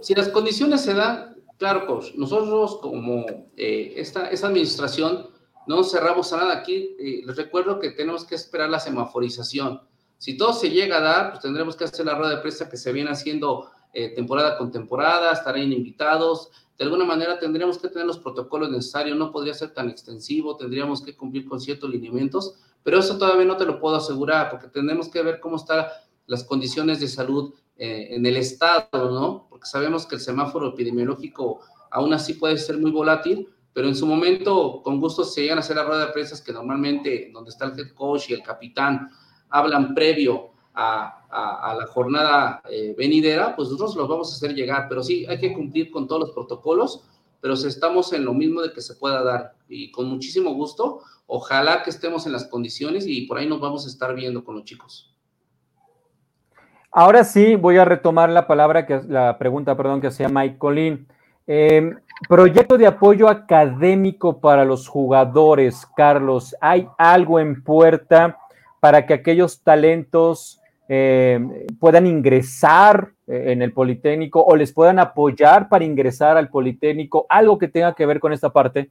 [0.00, 5.29] Si las condiciones se dan, claro, coach, nosotros como eh, esta, esta administración
[5.70, 6.54] no cerramos a nada.
[6.54, 9.80] Aquí les recuerdo que tenemos que esperar la semaforización.
[10.18, 12.76] Si todo se llega a dar, pues tendremos que hacer la rueda de prensa que
[12.76, 16.50] se viene haciendo eh, temporada con temporada, estarán invitados.
[16.76, 21.02] De alguna manera tendríamos que tener los protocolos necesarios, no podría ser tan extensivo, tendríamos
[21.02, 25.08] que cumplir con ciertos lineamientos, pero eso todavía no te lo puedo asegurar porque tenemos
[25.08, 25.86] que ver cómo están
[26.26, 29.46] las condiciones de salud eh, en el estado, ¿no?
[29.48, 31.60] Porque sabemos que el semáforo epidemiológico
[31.92, 35.60] aún así puede ser muy volátil, pero en su momento con gusto se llegan a
[35.60, 39.10] hacer la rueda de prensa que normalmente donde está el head coach y el capitán
[39.48, 45.02] hablan previo a, la jornada eh, venidera, pues nosotros los vamos a hacer llegar, pero
[45.02, 47.04] sí, hay que cumplir con todos los protocolos,
[47.40, 51.82] pero estamos en lo mismo de que se pueda dar y con muchísimo gusto, ojalá
[51.82, 54.64] que estemos en las condiciones y por ahí nos vamos a estar viendo con los
[54.64, 55.14] chicos.
[56.92, 61.06] Ahora sí, voy a retomar la palabra, que la pregunta, perdón, que hacía Mike Colín.
[61.46, 61.96] Em,
[62.28, 66.54] proyecto de apoyo académico para los jugadores, Carlos.
[66.60, 68.38] ¿Hay algo en puerta
[68.80, 75.68] para que aquellos talentos em, puedan ingresar eh, en el Politécnico o les puedan apoyar
[75.68, 77.26] para ingresar al Politécnico?
[77.28, 78.90] ¿Algo que tenga que ver con esta parte?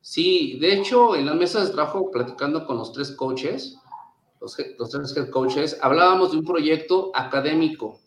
[0.00, 3.78] Sí, de hecho, en las mesas de trabajo, platicando con los tres coaches,
[4.38, 4.54] los,
[4.90, 8.00] tres head coaches, hablábamos de un proyecto académico.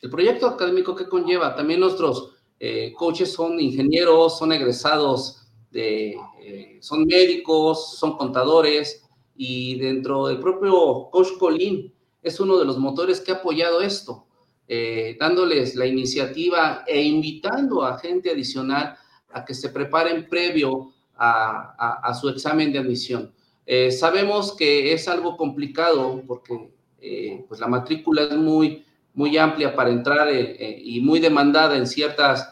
[0.00, 6.78] El proyecto académico que conlleva, también nuestros eh, coaches son ingenieros, son egresados de, eh,
[6.80, 9.04] son médicos, son contadores,
[9.34, 11.92] y dentro del propio coach Colín
[12.22, 14.26] es uno de los motores que ha apoyado esto,
[14.68, 18.96] eh, dándoles la iniciativa e invitando a gente adicional
[19.32, 20.92] a que se preparen previo
[21.22, 23.30] a su examen de admisión.
[23.72, 28.84] Eh, sabemos que es algo complicado porque eh, pues la matrícula es muy,
[29.14, 32.48] muy amplia para entrar eh, y muy demandada en ciertas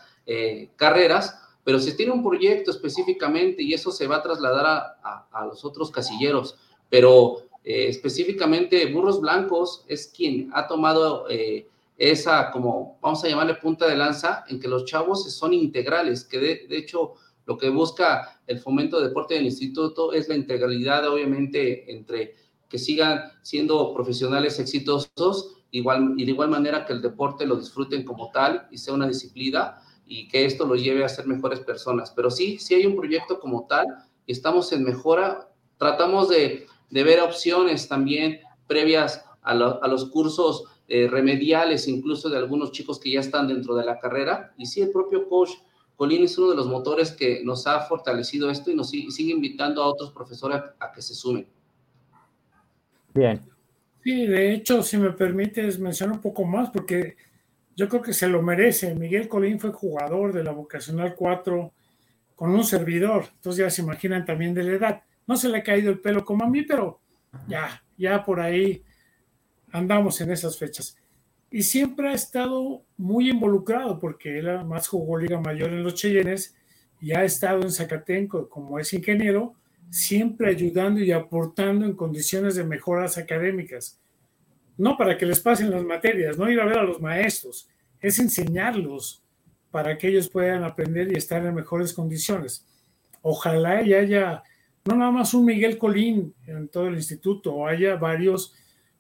[0.77, 5.47] carreras, pero se tiene un proyecto específicamente y eso se va a trasladar a, a
[5.47, 6.55] los otros casilleros.
[6.91, 11.27] Pero específicamente Burros Blancos es quien ha tomado
[11.99, 16.39] esa, como vamos a llamarle punta de lanza, en que los chavos son integrales, que
[16.39, 21.09] de, de hecho lo que busca el fomento de deporte del instituto es la integralidad,
[21.09, 22.35] obviamente, entre
[22.69, 28.05] que sigan siendo profesionales exitosos igual, y de igual manera que el deporte lo disfruten
[28.05, 32.11] como tal y sea una disciplina y que esto lo lleve a ser mejores personas.
[32.11, 33.87] Pero sí, sí hay un proyecto como tal
[34.27, 35.49] y estamos en mejora.
[35.77, 42.99] Tratamos de, ver opciones también previas a, los cursos eh, remediales, incluso de algunos chicos
[42.99, 44.55] que ya están dentro de la carrera.
[44.57, 45.51] Y sí, el propio coach
[45.99, 49.83] Colín es uno de los motores que nos ha fortalecido esto y nos sigue, invitando
[49.83, 51.45] a otros profesores a, que se sumen.
[53.12, 53.43] Bien.
[54.09, 57.19] Sí, de hecho, si me permites mencionar un poco más, porque
[57.77, 58.95] yo creo que se lo merece.
[58.95, 61.75] Miguel Colín fue jugador de la Vocacional 4
[62.35, 65.03] con un servidor, entonces ya se imaginan también de la edad.
[65.27, 67.03] No se le ha caído el pelo como a mí, pero
[67.49, 68.83] ya, ya por ahí
[69.73, 70.97] andamos en esas fechas
[71.51, 76.57] y siempre ha estado muy involucrado porque él además jugó Liga Mayor en los Cheyennes
[76.99, 79.53] y ha estado en Zacatenco como es ingeniero,
[79.91, 84.01] siempre ayudando y aportando en condiciones de mejoras académicas.
[84.76, 87.68] No para que les pasen las materias, no ir a ver a los maestros,
[88.01, 89.24] es enseñarlos
[89.70, 92.66] para que ellos puedan aprender y estar en mejores condiciones.
[93.22, 94.43] Ojalá y haya
[94.89, 98.55] no nada más un Miguel Colín en todo el instituto, o haya varios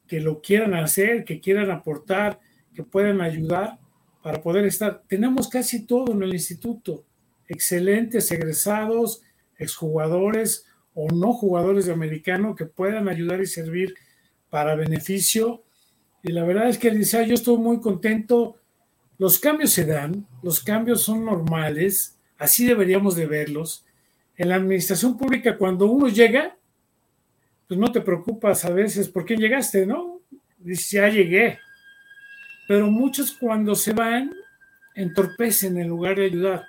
[0.06, 2.40] que lo quieran hacer, que quieran aportar,
[2.74, 3.78] que puedan ayudar
[4.22, 5.02] para poder estar.
[5.08, 7.06] Tenemos casi todo en el instituto,
[7.46, 9.22] excelentes egresados,
[9.56, 10.66] exjugadores
[11.00, 13.94] o no jugadores de americano que puedan ayudar y servir
[14.50, 15.62] para beneficio.
[16.24, 18.56] Y la verdad es que dice, yo estoy muy contento.
[19.16, 23.86] Los cambios se dan, los cambios son normales, así deberíamos de verlos.
[24.36, 26.56] En la administración pública, cuando uno llega,
[27.68, 30.20] pues no te preocupas a veces por qué llegaste, ¿no?
[30.58, 31.60] Dices, ya llegué.
[32.66, 34.32] Pero muchos cuando se van,
[34.96, 36.64] entorpecen en lugar de ayudar.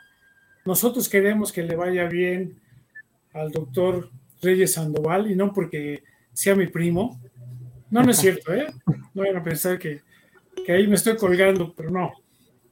[0.65, 2.61] Nosotros queremos que le vaya bien
[3.33, 4.11] al doctor
[4.41, 7.19] Reyes Sandoval y no porque sea mi primo.
[7.89, 8.67] No, no es cierto, ¿eh?
[9.13, 10.01] No vayan a pensar que,
[10.65, 12.13] que ahí me estoy colgando, pero no.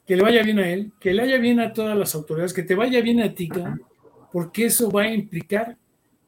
[0.05, 2.63] Que le vaya bien a él, que le vaya bien a todas las autoridades, que
[2.63, 3.49] te vaya bien a ti,
[4.31, 5.77] porque eso va a implicar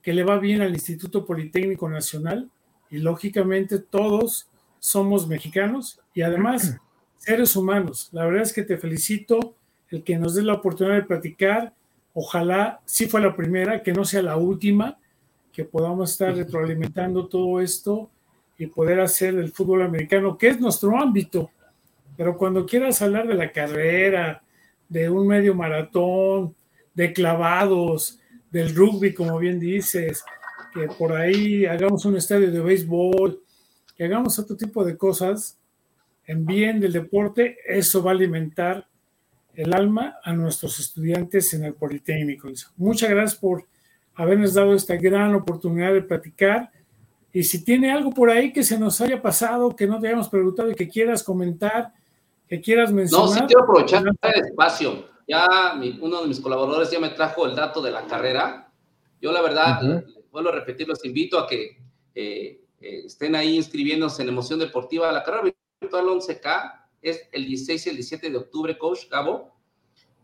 [0.02, 2.50] que le va bien al Instituto Politécnico Nacional
[2.90, 6.78] y lógicamente todos somos mexicanos y además
[7.18, 8.10] seres humanos.
[8.12, 9.56] La verdad es que te felicito
[9.90, 11.74] el que nos des la oportunidad de platicar.
[12.14, 14.98] Ojalá, si fue la primera, que no sea la última,
[15.52, 18.10] que podamos estar retroalimentando todo esto
[18.58, 21.52] y poder hacer el fútbol americano, que es nuestro ámbito.
[22.18, 24.44] Pero cuando quieras hablar de la carrera,
[24.88, 26.56] de un medio maratón,
[26.94, 28.20] de clavados,
[28.52, 30.24] del rugby, como bien dices,
[30.74, 33.42] que por ahí hagamos un estadio de béisbol,
[33.96, 35.58] que hagamos otro tipo de cosas
[36.26, 38.88] en bien del deporte, eso va a alimentar
[39.56, 42.50] el alma a nuestros estudiantes en el Politécnico.
[42.78, 43.66] Muchas gracias por
[44.20, 46.70] habernos dado esta gran oportunidad de platicar.
[47.32, 50.28] Y si tiene algo por ahí que se nos haya pasado, que no te hayamos
[50.28, 51.94] preguntado y que quieras comentar,
[52.46, 53.28] que quieras mencionar.
[53.28, 55.06] No, sí quiero aprovechar el espacio.
[55.26, 55.48] Ya
[56.02, 58.70] uno de mis colaboradores ya me trajo el dato de la carrera.
[59.22, 61.78] Yo la verdad, vuelvo a repetir, los invito a que
[62.14, 65.10] eh, eh, estén ahí inscribiéndose en Emoción Deportiva.
[65.14, 69.56] La carrera virtual 11K es el 16 y el 17 de octubre, Coach Gabo.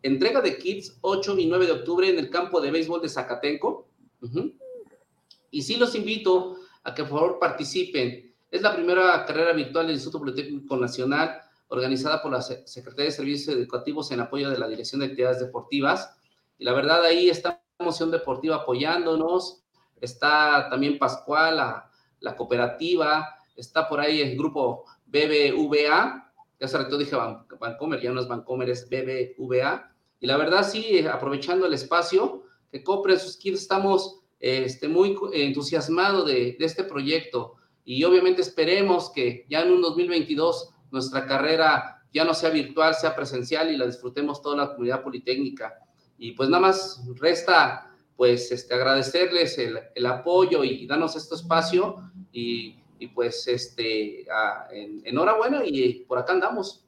[0.06, 3.88] Entrega de kits 8 y 9 de octubre en el campo de béisbol de Zacatenco.
[5.50, 8.32] Y sí los invito a que por favor participen.
[8.52, 13.56] Es la primera carrera virtual del Instituto Politécnico Nacional organizada por la Secretaría de Servicios
[13.56, 16.16] Educativos en apoyo de la Dirección de Actividades Deportivas.
[16.60, 19.64] Y la verdad ahí está Emoción Deportiva apoyándonos,
[20.00, 21.90] está también Pascual, la,
[22.20, 27.16] la cooperativa, está por ahí el grupo BBVA, ya hace rato dije
[27.60, 29.95] Bancomer, ya no es Bancomer, es BBVA.
[30.20, 36.26] Y la verdad, sí, aprovechando el espacio, que compren sus kits, estamos este, muy entusiasmados
[36.26, 37.56] de, de, este proyecto.
[37.84, 43.16] Y obviamente esperemos que ya en un 2022 nuestra carrera ya no sea virtual, sea
[43.16, 45.80] presencial y la disfrutemos toda la comunidad politécnica.
[46.18, 51.98] Y pues nada más resta pues este, agradecerles el, el apoyo y darnos este espacio
[52.32, 54.26] y y pues este,
[54.72, 56.85] en, enhorabuena y por acá andamos.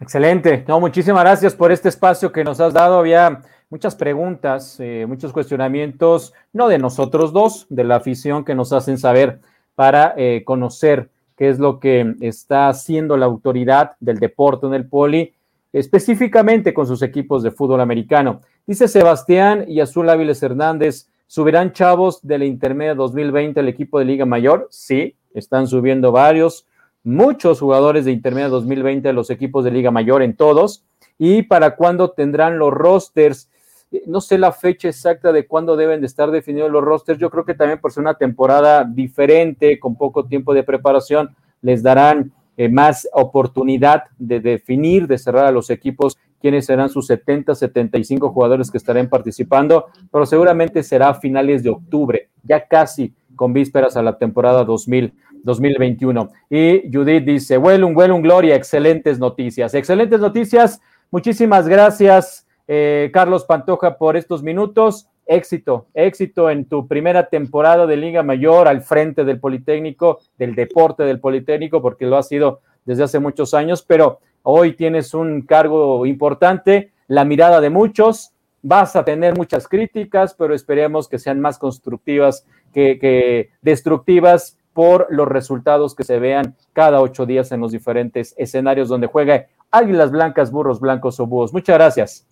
[0.00, 0.64] Excelente.
[0.68, 2.98] No, muchísimas gracias por este espacio que nos has dado.
[2.98, 8.72] Había muchas preguntas, eh, muchos cuestionamientos, no de nosotros dos, de la afición que nos
[8.72, 9.40] hacen saber
[9.74, 14.86] para eh, conocer qué es lo que está haciendo la autoridad del deporte en el
[14.86, 15.34] poli,
[15.72, 18.42] específicamente con sus equipos de fútbol americano.
[18.66, 24.04] Dice Sebastián y Azul Áviles Hernández, ¿Subirán chavos de la intermedia 2020 al equipo de
[24.04, 24.68] Liga Mayor?
[24.70, 26.66] Sí, están subiendo varios,
[27.06, 30.84] muchos jugadores de intermedia 2020 a los equipos de Liga Mayor en todos.
[31.18, 33.48] ¿Y para cuándo tendrán los rosters?
[33.92, 37.20] Eh, no sé la fecha exacta de cuándo deben de estar definidos los rosters.
[37.20, 41.80] Yo creo que también por ser una temporada diferente, con poco tiempo de preparación, les
[41.80, 47.54] darán eh, más oportunidad de definir, de cerrar a los equipos quiénes serán sus 70,
[47.54, 53.52] 75 jugadores que estarán participando, pero seguramente será a finales de octubre, ya casi con
[53.52, 55.12] vísperas a la temporada 2000,
[55.42, 56.30] 2021.
[56.50, 60.80] Y Judith dice, un un Gloria, excelentes noticias, excelentes noticias.
[61.10, 65.08] Muchísimas gracias, eh, Carlos Pantoja, por estos minutos.
[65.28, 71.02] Éxito, éxito en tu primera temporada de Liga Mayor al frente del Politécnico, del deporte
[71.02, 76.06] del Politécnico, porque lo ha sido desde hace muchos años, pero Hoy tienes un cargo
[76.06, 78.32] importante, la mirada de muchos,
[78.66, 85.28] vas a tener muchas críticas, pero esperemos que sean más constructivas que, destructivas por los
[85.28, 90.50] resultados que se vean cada ocho días en los diferentes escenarios donde juega Águilas Blancas,
[90.50, 91.52] Burros Blancos o Búhos.
[91.52, 92.26] Muchas gracias.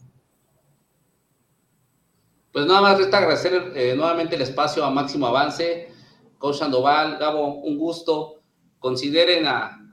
[2.53, 5.89] Pues nada más resta agradecer eh, nuevamente el espacio a Máximo Avance,
[6.39, 8.43] Coach Sandoval, Gabo, un gusto.
[8.81, 9.85] Consideren a,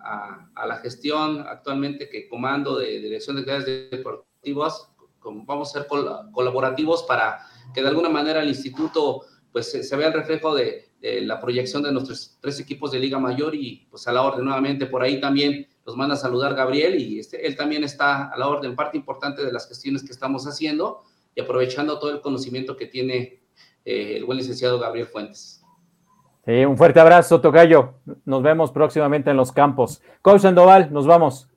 [0.55, 4.90] a, la gestión actualmente que comando de Dirección de Actividades Deportivas,
[5.23, 5.87] vamos a ser
[6.31, 7.39] colaborativos para
[7.73, 11.91] que de alguna manera el instituto pues se, vea el reflejo de, la proyección de
[11.91, 15.67] nuestros tres equipos de Liga Mayor y pues a la orden nuevamente por ahí también
[15.83, 19.43] los manda a saludar Gabriel y este, él también está a la orden, parte importante
[19.43, 21.01] de las gestiones que estamos haciendo
[21.33, 23.41] y aprovechando todo el conocimiento que tiene
[23.83, 25.61] eh, el buen licenciado Gabriel Fuentes.
[26.45, 27.93] Un fuerte abrazo, Tocayo.
[28.25, 30.01] Nos vemos próximamente en los campos.
[30.21, 31.50] Coach Sandoval, nos vamos.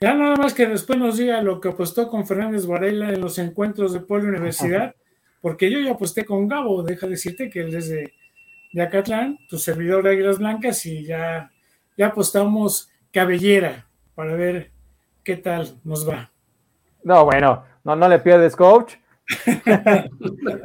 [0.00, 3.38] Ya nada más que después nos diga lo que apostó con Fernández Varela en los
[3.38, 4.94] encuentros de Poli Universidad,
[5.40, 8.12] porque yo ya aposté con Gabo, deja decirte que él es de,
[8.82, 11.50] Acatlán, tu servidor de Águilas Blancas, y ya,
[11.96, 14.72] ya apostamos cabellera para ver
[15.22, 16.30] qué tal nos va.
[17.04, 18.94] No, bueno, no, no le pierdes, coach.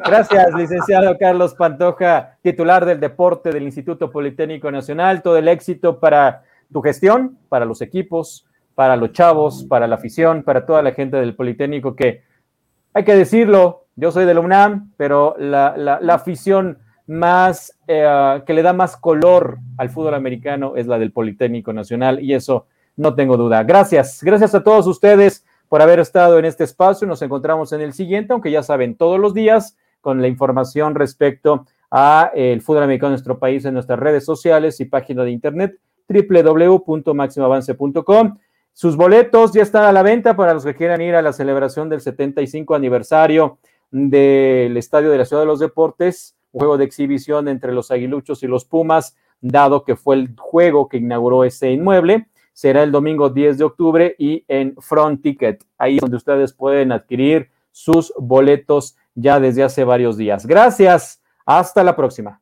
[0.05, 5.21] Gracias, licenciado Carlos Pantoja, titular del deporte del Instituto Politécnico Nacional.
[5.21, 8.48] Todo el éxito para tu gestión, para los equipos,
[8.79, 12.23] para los chavos, para la afición, para toda la gente del Politécnico que,
[12.93, 18.71] hay que decirlo, yo soy del UNAM, pero la, afición más eh, que le da
[18.71, 23.63] más color al fútbol americano es la del Politécnico Nacional y eso no tengo duda.
[23.63, 27.05] Gracias, gracias a todos ustedes por haber estado en este espacio.
[27.05, 31.65] Nos encontramos en el siguiente, aunque ya saben, todos los días con la información respecto
[31.91, 35.31] a eh, el fútbol americano en nuestro país en nuestras redes sociales y página de
[35.31, 35.77] internet
[36.07, 38.37] www.maximoavance.com.
[38.79, 41.89] Sus boletos ya están a la venta para los que quieran ir a la celebración
[41.89, 43.59] del 75 aniversario
[43.91, 48.47] del Estadio de la Ciudad de los Deportes, juego de exhibición entre los Aguiluchos y
[48.47, 52.29] los Pumas, dado que fue el juego que inauguró ese inmueble.
[52.53, 55.61] Será el domingo 10 de octubre y en Front Ticket.
[55.77, 60.45] Ahí donde ustedes pueden adquirir sus boletos ya desde hace varios días.
[60.45, 61.21] Gracias.
[61.45, 62.39] Hasta la próxima.